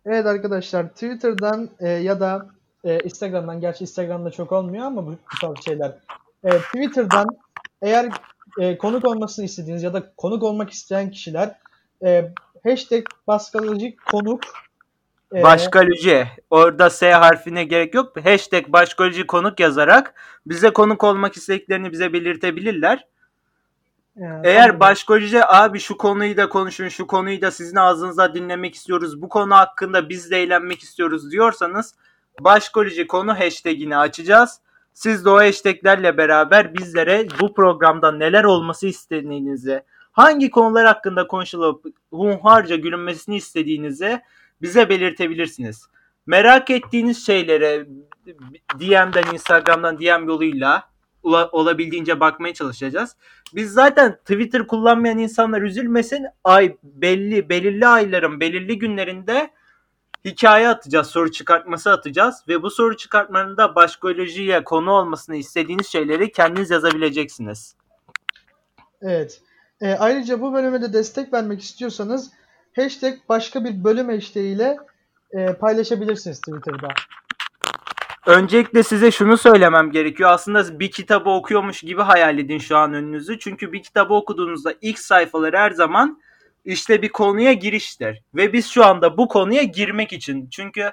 Evet 0.06 0.26
arkadaşlar 0.26 0.88
Twitter'dan 0.88 1.70
e, 1.80 1.88
ya 1.88 2.20
da 2.20 2.46
e, 2.84 2.98
Instagram'dan 3.00 3.60
gerçi 3.60 3.84
Instagram'da 3.84 4.30
çok 4.30 4.52
olmuyor 4.52 4.84
ama 4.84 5.06
bu, 5.06 5.10
bu 5.10 5.38
tarz 5.40 5.64
şeyler. 5.64 5.98
E, 6.44 6.50
Twitter'dan 6.50 7.26
eğer 7.82 8.12
e, 8.60 8.78
konuk 8.78 9.04
olmasını 9.04 9.44
istediğiniz 9.44 9.82
ya 9.82 9.94
da 9.94 10.12
konuk 10.16 10.42
olmak 10.42 10.70
isteyen 10.70 11.10
kişiler 11.10 11.58
e, 12.04 12.32
hashtag 12.64 13.04
baskalojik 13.26 14.06
konuk 14.06 14.40
Ee, 15.34 15.42
Başkaloji. 15.42 16.26
Orada 16.50 16.90
S 16.90 17.12
harfine 17.12 17.64
gerek 17.64 17.94
yok. 17.94 18.24
Hashtag 18.24 18.68
başkaloji 18.68 19.26
konuk 19.26 19.60
yazarak 19.60 20.14
bize 20.46 20.70
konuk 20.70 21.04
olmak 21.04 21.36
istediklerini 21.36 21.92
bize 21.92 22.12
belirtebilirler. 22.12 23.06
Eğer 24.44 24.80
başkaloji 24.80 25.46
abi 25.46 25.80
şu 25.80 25.96
konuyu 25.96 26.36
da 26.36 26.48
konuşun, 26.48 26.88
şu 26.88 27.06
konuyu 27.06 27.42
da 27.42 27.50
sizin 27.50 27.76
ağzınıza 27.76 28.34
dinlemek 28.34 28.74
istiyoruz, 28.74 29.22
bu 29.22 29.28
konu 29.28 29.54
hakkında 29.54 30.08
biz 30.08 30.30
de 30.30 30.42
eğlenmek 30.42 30.82
istiyoruz 30.82 31.32
diyorsanız 31.32 31.94
başkaloji 32.40 33.06
konu 33.06 33.38
hashtagini 33.38 33.96
açacağız. 33.96 34.60
Siz 34.92 35.24
de 35.24 35.30
o 35.30 35.36
hashtaglerle 35.36 36.16
beraber 36.16 36.74
bizlere 36.74 37.26
bu 37.40 37.54
programda 37.54 38.12
neler 38.12 38.44
olması 38.44 38.86
istediğinizi, 38.86 39.82
hangi 40.12 40.50
konular 40.50 40.86
hakkında 40.86 41.26
konuşulup 41.26 41.84
hunharca 42.10 42.76
gülünmesini 42.76 43.36
istediğinizi 43.36 44.20
bize 44.62 44.88
belirtebilirsiniz. 44.88 45.88
Merak 46.26 46.70
ettiğiniz 46.70 47.26
şeylere 47.26 47.86
DM'den, 48.80 49.34
Instagram'dan 49.34 49.98
DM 49.98 50.28
yoluyla 50.28 50.88
olabildiğince 51.28 52.20
bakmaya 52.20 52.54
çalışacağız. 52.54 53.16
Biz 53.54 53.72
zaten 53.72 54.16
Twitter 54.16 54.66
kullanmayan 54.66 55.18
insanlar 55.18 55.62
üzülmesin. 55.62 56.26
Ay 56.44 56.76
belli 56.82 57.48
belirli 57.48 57.86
ayların 57.86 58.40
belirli 58.40 58.78
günlerinde 58.78 59.50
hikaye 60.24 60.68
atacağız, 60.68 61.06
soru 61.06 61.32
çıkartması 61.32 61.90
atacağız 61.90 62.44
ve 62.48 62.62
bu 62.62 62.70
soru 62.70 62.96
çıkartmanında 62.96 63.74
başkolojiye 63.74 64.64
konu 64.64 64.90
olmasını 64.90 65.36
istediğiniz 65.36 65.86
şeyleri 65.86 66.32
kendiniz 66.32 66.70
yazabileceksiniz. 66.70 67.74
Evet. 69.02 69.40
E, 69.80 69.92
ayrıca 69.92 70.40
bu 70.40 70.52
bölüme 70.52 70.82
de 70.82 70.92
destek 70.92 71.32
vermek 71.32 71.62
istiyorsanız 71.62 72.30
hashtag 72.76 73.14
başka 73.28 73.64
bir 73.64 73.84
bölüm 73.84 74.08
hashtag 74.08 74.44
ile 74.44 74.76
e, 75.30 75.46
paylaşabilirsiniz 75.46 76.40
Twitter'da. 76.40 76.88
Öncelikle 78.28 78.82
size 78.82 79.10
şunu 79.10 79.36
söylemem 79.36 79.90
gerekiyor. 79.90 80.30
Aslında 80.30 80.80
bir 80.80 80.90
kitabı 80.90 81.30
okuyormuş 81.30 81.80
gibi 81.80 82.02
hayal 82.02 82.38
edin 82.38 82.58
şu 82.58 82.76
an 82.76 82.94
önünüzü. 82.94 83.38
Çünkü 83.38 83.72
bir 83.72 83.82
kitabı 83.82 84.14
okuduğunuzda 84.14 84.74
ilk 84.80 84.98
sayfaları 84.98 85.56
her 85.56 85.70
zaman 85.70 86.20
işte 86.64 87.02
bir 87.02 87.08
konuya 87.08 87.52
giriştir. 87.52 88.22
Ve 88.34 88.52
biz 88.52 88.66
şu 88.66 88.84
anda 88.84 89.16
bu 89.16 89.28
konuya 89.28 89.62
girmek 89.62 90.12
için. 90.12 90.48
Çünkü 90.50 90.92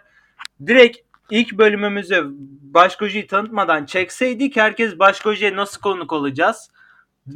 direkt 0.68 0.98
ilk 1.32 1.58
bölümümüzü 1.58 2.26
Başkoji'yi 2.62 3.28
tanıtmadan 3.28 3.86
çekseydik 3.86 4.56
herkes 4.56 5.00
Başkoji'ye 5.00 5.56
nasıl 5.56 5.82
konuk 5.82 6.14
olacağız? 6.14 6.70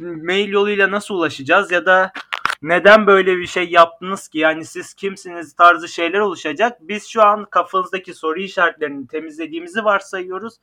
Mail 0.00 0.48
yoluyla 0.48 0.90
nasıl 0.90 1.14
ulaşacağız? 1.14 1.70
Ya 1.70 1.86
da 1.86 2.12
neden 2.62 3.06
böyle 3.06 3.36
bir 3.36 3.46
şey 3.46 3.70
yaptınız 3.70 4.28
ki? 4.28 4.38
Yani 4.38 4.64
siz 4.64 4.94
kimsiniz 4.94 5.52
tarzı 5.52 5.88
şeyler 5.88 6.18
oluşacak. 6.18 6.78
Biz 6.80 7.06
şu 7.06 7.22
an 7.22 7.44
kafanızdaki 7.44 8.14
soru 8.14 8.40
işaretlerini 8.40 9.06
temizlediğimizi 9.06 9.84
varsayıyoruz. 9.84 10.54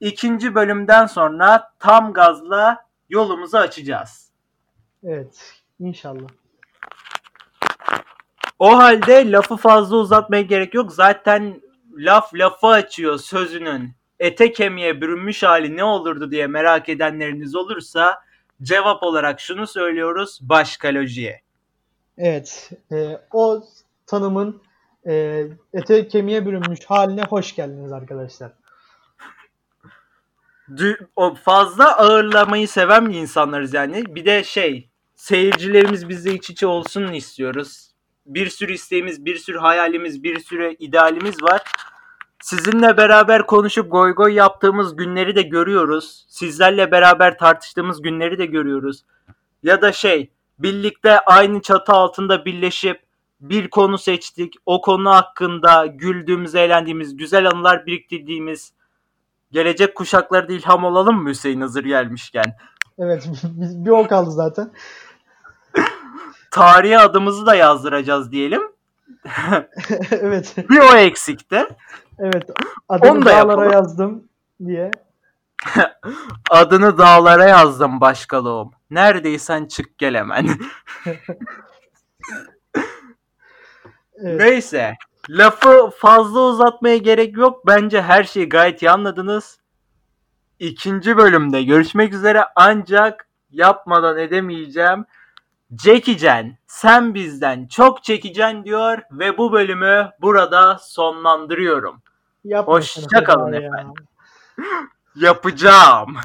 İkinci 0.00 0.54
bölümden 0.54 1.06
sonra 1.06 1.72
tam 1.78 2.12
gazla 2.12 2.86
yolumuzu 3.08 3.56
açacağız. 3.56 4.30
Evet. 5.04 5.62
İnşallah. 5.80 6.28
O 8.58 8.78
halde 8.78 9.32
lafı 9.32 9.56
fazla 9.56 9.96
uzatmaya 9.96 10.42
gerek 10.42 10.74
yok. 10.74 10.92
Zaten 10.92 11.60
laf 11.96 12.34
lafı 12.34 12.66
açıyor 12.66 13.18
sözünün. 13.18 13.92
Ete 14.18 14.52
kemiğe 14.52 15.00
bürünmüş 15.00 15.42
hali 15.42 15.76
ne 15.76 15.84
olurdu 15.84 16.30
diye 16.30 16.46
merak 16.46 16.88
edenleriniz 16.88 17.54
olursa 17.54 18.22
cevap 18.62 19.02
olarak 19.02 19.40
şunu 19.40 19.66
söylüyoruz. 19.66 20.38
Başkalojiye. 20.42 21.40
Evet. 22.18 22.70
e, 22.92 23.18
o 23.32 23.64
tanımın 24.06 24.62
e, 25.06 25.44
ete 25.72 26.08
kemiğe 26.08 26.46
bürünmüş 26.46 26.84
haline 26.84 27.22
hoş 27.22 27.54
geldiniz 27.54 27.92
arkadaşlar. 27.92 28.52
O 31.16 31.34
fazla 31.34 31.96
ağırlamayı 31.96 32.68
seven 32.68 33.04
insanlarız 33.04 33.74
yani. 33.74 34.14
Bir 34.14 34.24
de 34.24 34.44
şey 34.44 34.88
seyircilerimiz 35.14 36.08
bizle 36.08 36.34
iç 36.34 36.50
içe 36.50 36.66
olsun 36.66 37.12
istiyoruz. 37.12 37.90
Bir 38.26 38.50
sürü 38.50 38.72
isteğimiz, 38.72 39.24
bir 39.24 39.36
sürü 39.36 39.58
hayalimiz, 39.58 40.22
bir 40.22 40.40
sürü 40.40 40.76
idealimiz 40.78 41.42
var. 41.42 41.62
Sizinle 42.46 42.96
beraber 42.96 43.46
konuşup 43.46 43.92
goy 43.92 44.14
goy 44.14 44.34
yaptığımız 44.34 44.96
günleri 44.96 45.36
de 45.36 45.42
görüyoruz. 45.42 46.26
Sizlerle 46.28 46.90
beraber 46.90 47.38
tartıştığımız 47.38 48.02
günleri 48.02 48.38
de 48.38 48.46
görüyoruz. 48.46 49.04
Ya 49.62 49.82
da 49.82 49.92
şey 49.92 50.30
birlikte 50.58 51.20
aynı 51.20 51.62
çatı 51.62 51.92
altında 51.92 52.44
birleşip 52.44 53.02
bir 53.40 53.70
konu 53.70 53.98
seçtik. 53.98 54.54
O 54.66 54.80
konu 54.80 55.10
hakkında 55.10 55.86
güldüğümüz, 55.86 56.54
eğlendiğimiz, 56.54 57.16
güzel 57.16 57.50
anılar 57.50 57.86
biriktirdiğimiz 57.86 58.72
gelecek 59.52 59.94
kuşaklara 59.94 60.48
da 60.48 60.52
ilham 60.52 60.84
olalım 60.84 61.22
mı 61.22 61.28
Hüseyin 61.28 61.60
hazır 61.60 61.84
gelmişken? 61.84 62.56
Evet. 62.98 63.28
bir 63.44 63.84
bir 63.84 63.90
o 63.90 64.08
kaldı 64.08 64.30
zaten. 64.30 64.72
Tarihe 66.50 66.98
adımızı 66.98 67.46
da 67.46 67.54
yazdıracağız 67.54 68.32
diyelim. 68.32 68.62
evet. 70.10 70.54
Bir 70.70 70.78
o 70.78 70.96
eksikti. 70.96 71.66
Evet. 72.18 72.50
Adımı 72.88 73.12
Onu 73.16 73.24
da 73.24 73.30
dağlara 73.30 73.50
yapalım. 73.50 73.72
yazdım 73.72 74.28
diye. 74.66 74.90
Adını 76.50 76.98
dağlara 76.98 77.44
yazdım 77.44 78.00
başkalığım. 78.00 78.70
Neredeysen 78.90 79.66
çık 79.66 79.98
gel 79.98 80.14
hemen. 80.14 80.48
Evet. 84.18 84.40
Neyse. 84.40 84.94
Lafı 85.28 85.90
fazla 85.98 86.40
uzatmaya 86.40 86.96
gerek 86.96 87.36
yok. 87.36 87.66
Bence 87.66 88.02
her 88.02 88.24
şeyi 88.24 88.48
gayet 88.48 88.82
iyi 88.82 88.90
anladınız. 88.90 89.58
İkinci 90.58 91.16
bölümde 91.16 91.62
görüşmek 91.62 92.14
üzere 92.14 92.44
ancak 92.56 93.28
yapmadan 93.50 94.18
edemeyeceğim. 94.18 95.04
Çekicen 95.78 96.58
sen 96.76 97.14
bizden 97.14 97.66
çok 97.66 98.04
çekicen 98.04 98.64
diyor 98.64 98.98
ve 99.12 99.38
bu 99.38 99.52
bölümü 99.52 100.10
burada 100.20 100.78
sonlandırıyorum. 100.78 102.02
Yapma 102.44 102.74
Hoşça 102.74 103.00
şunu 103.00 103.24
kalın 103.24 103.52
Feda 103.52 103.62
ya. 103.62 103.68
efendim. 103.68 103.94
Yapacağım. 105.16 106.16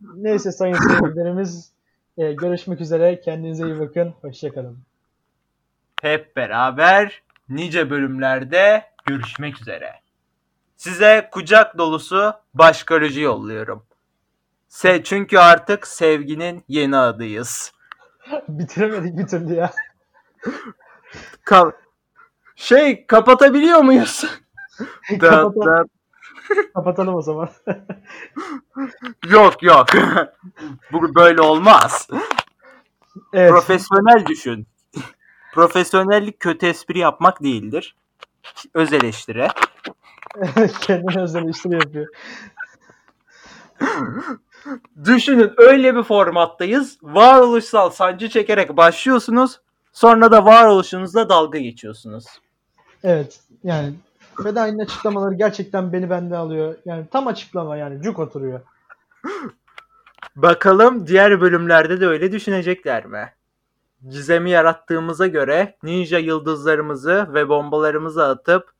Neyse 0.14 0.52
sayın 0.52 0.74
seyircilerimiz 0.74 1.72
e, 2.18 2.32
görüşmek 2.32 2.80
üzere. 2.80 3.20
Kendinize 3.20 3.66
iyi 3.66 3.80
bakın. 3.80 4.14
Hoşçakalın. 4.20 4.78
Hep 6.02 6.36
beraber 6.36 7.22
nice 7.48 7.90
bölümlerde 7.90 8.84
görüşmek 9.06 9.60
üzere. 9.60 9.92
Size 10.76 11.28
kucak 11.32 11.78
dolusu 11.78 12.32
başkarıcı 12.54 13.20
yolluyorum. 13.20 13.82
Se 14.68 15.04
çünkü 15.04 15.38
artık 15.38 15.86
sevginin 15.86 16.64
yeni 16.68 16.96
adıyız. 16.96 17.77
Bitiremedik 18.48 19.18
bir 19.18 19.26
türlü 19.26 19.54
ya. 19.54 19.70
Ka- 21.46 21.72
şey 22.56 23.06
kapatabiliyor 23.06 23.80
muyuz? 23.80 24.24
Kapatalım, 25.20 25.88
kapatalım 26.74 27.14
o 27.14 27.22
zaman. 27.22 27.48
yok 29.30 29.62
yok. 29.62 29.86
Bu 30.92 31.14
böyle 31.14 31.40
olmaz. 31.40 32.08
evet. 33.32 33.50
Profesyonel 33.50 34.26
düşün. 34.26 34.66
Profesyonellik 35.52 36.40
kötü 36.40 36.66
espri 36.66 36.98
yapmak 36.98 37.42
değildir. 37.42 37.96
Öz 38.74 38.92
eleştiri. 38.92 39.48
Kendine 40.80 41.22
özel 41.22 41.48
işleri 41.48 41.74
yapıyor. 41.74 42.06
Düşünün 45.04 45.52
öyle 45.56 45.96
bir 45.96 46.02
formattayız. 46.02 46.98
Varoluşsal 47.02 47.90
sancı 47.90 48.28
çekerek 48.28 48.76
başlıyorsunuz. 48.76 49.60
Sonra 49.92 50.32
da 50.32 50.44
varoluşunuzla 50.44 51.28
dalga 51.28 51.58
geçiyorsunuz. 51.58 52.24
Evet. 53.04 53.40
Yani 53.64 53.94
Fedai'nin 54.42 54.78
açıklamaları 54.78 55.34
gerçekten 55.34 55.92
beni 55.92 56.10
bende 56.10 56.36
alıyor. 56.36 56.74
Yani 56.84 57.06
tam 57.10 57.26
açıklama 57.26 57.76
yani. 57.76 58.02
Cuk 58.02 58.18
oturuyor. 58.18 58.60
Bakalım 60.36 61.06
diğer 61.06 61.40
bölümlerde 61.40 62.00
de 62.00 62.06
öyle 62.06 62.32
düşünecekler 62.32 63.06
mi? 63.06 63.32
Gizemi 64.08 64.50
yarattığımıza 64.50 65.26
göre 65.26 65.76
ninja 65.82 66.18
yıldızlarımızı 66.18 67.28
ve 67.34 67.48
bombalarımızı 67.48 68.24
atıp 68.24 68.72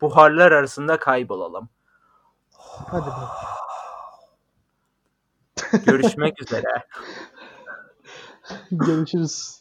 buharlar 0.00 0.52
arasında 0.52 0.98
kaybolalım. 0.98 1.68
Hadi 2.90 3.06
be. 3.06 3.57
Görüşmek 5.84 6.42
üzere. 6.42 6.84
Görüşürüz. 8.70 9.57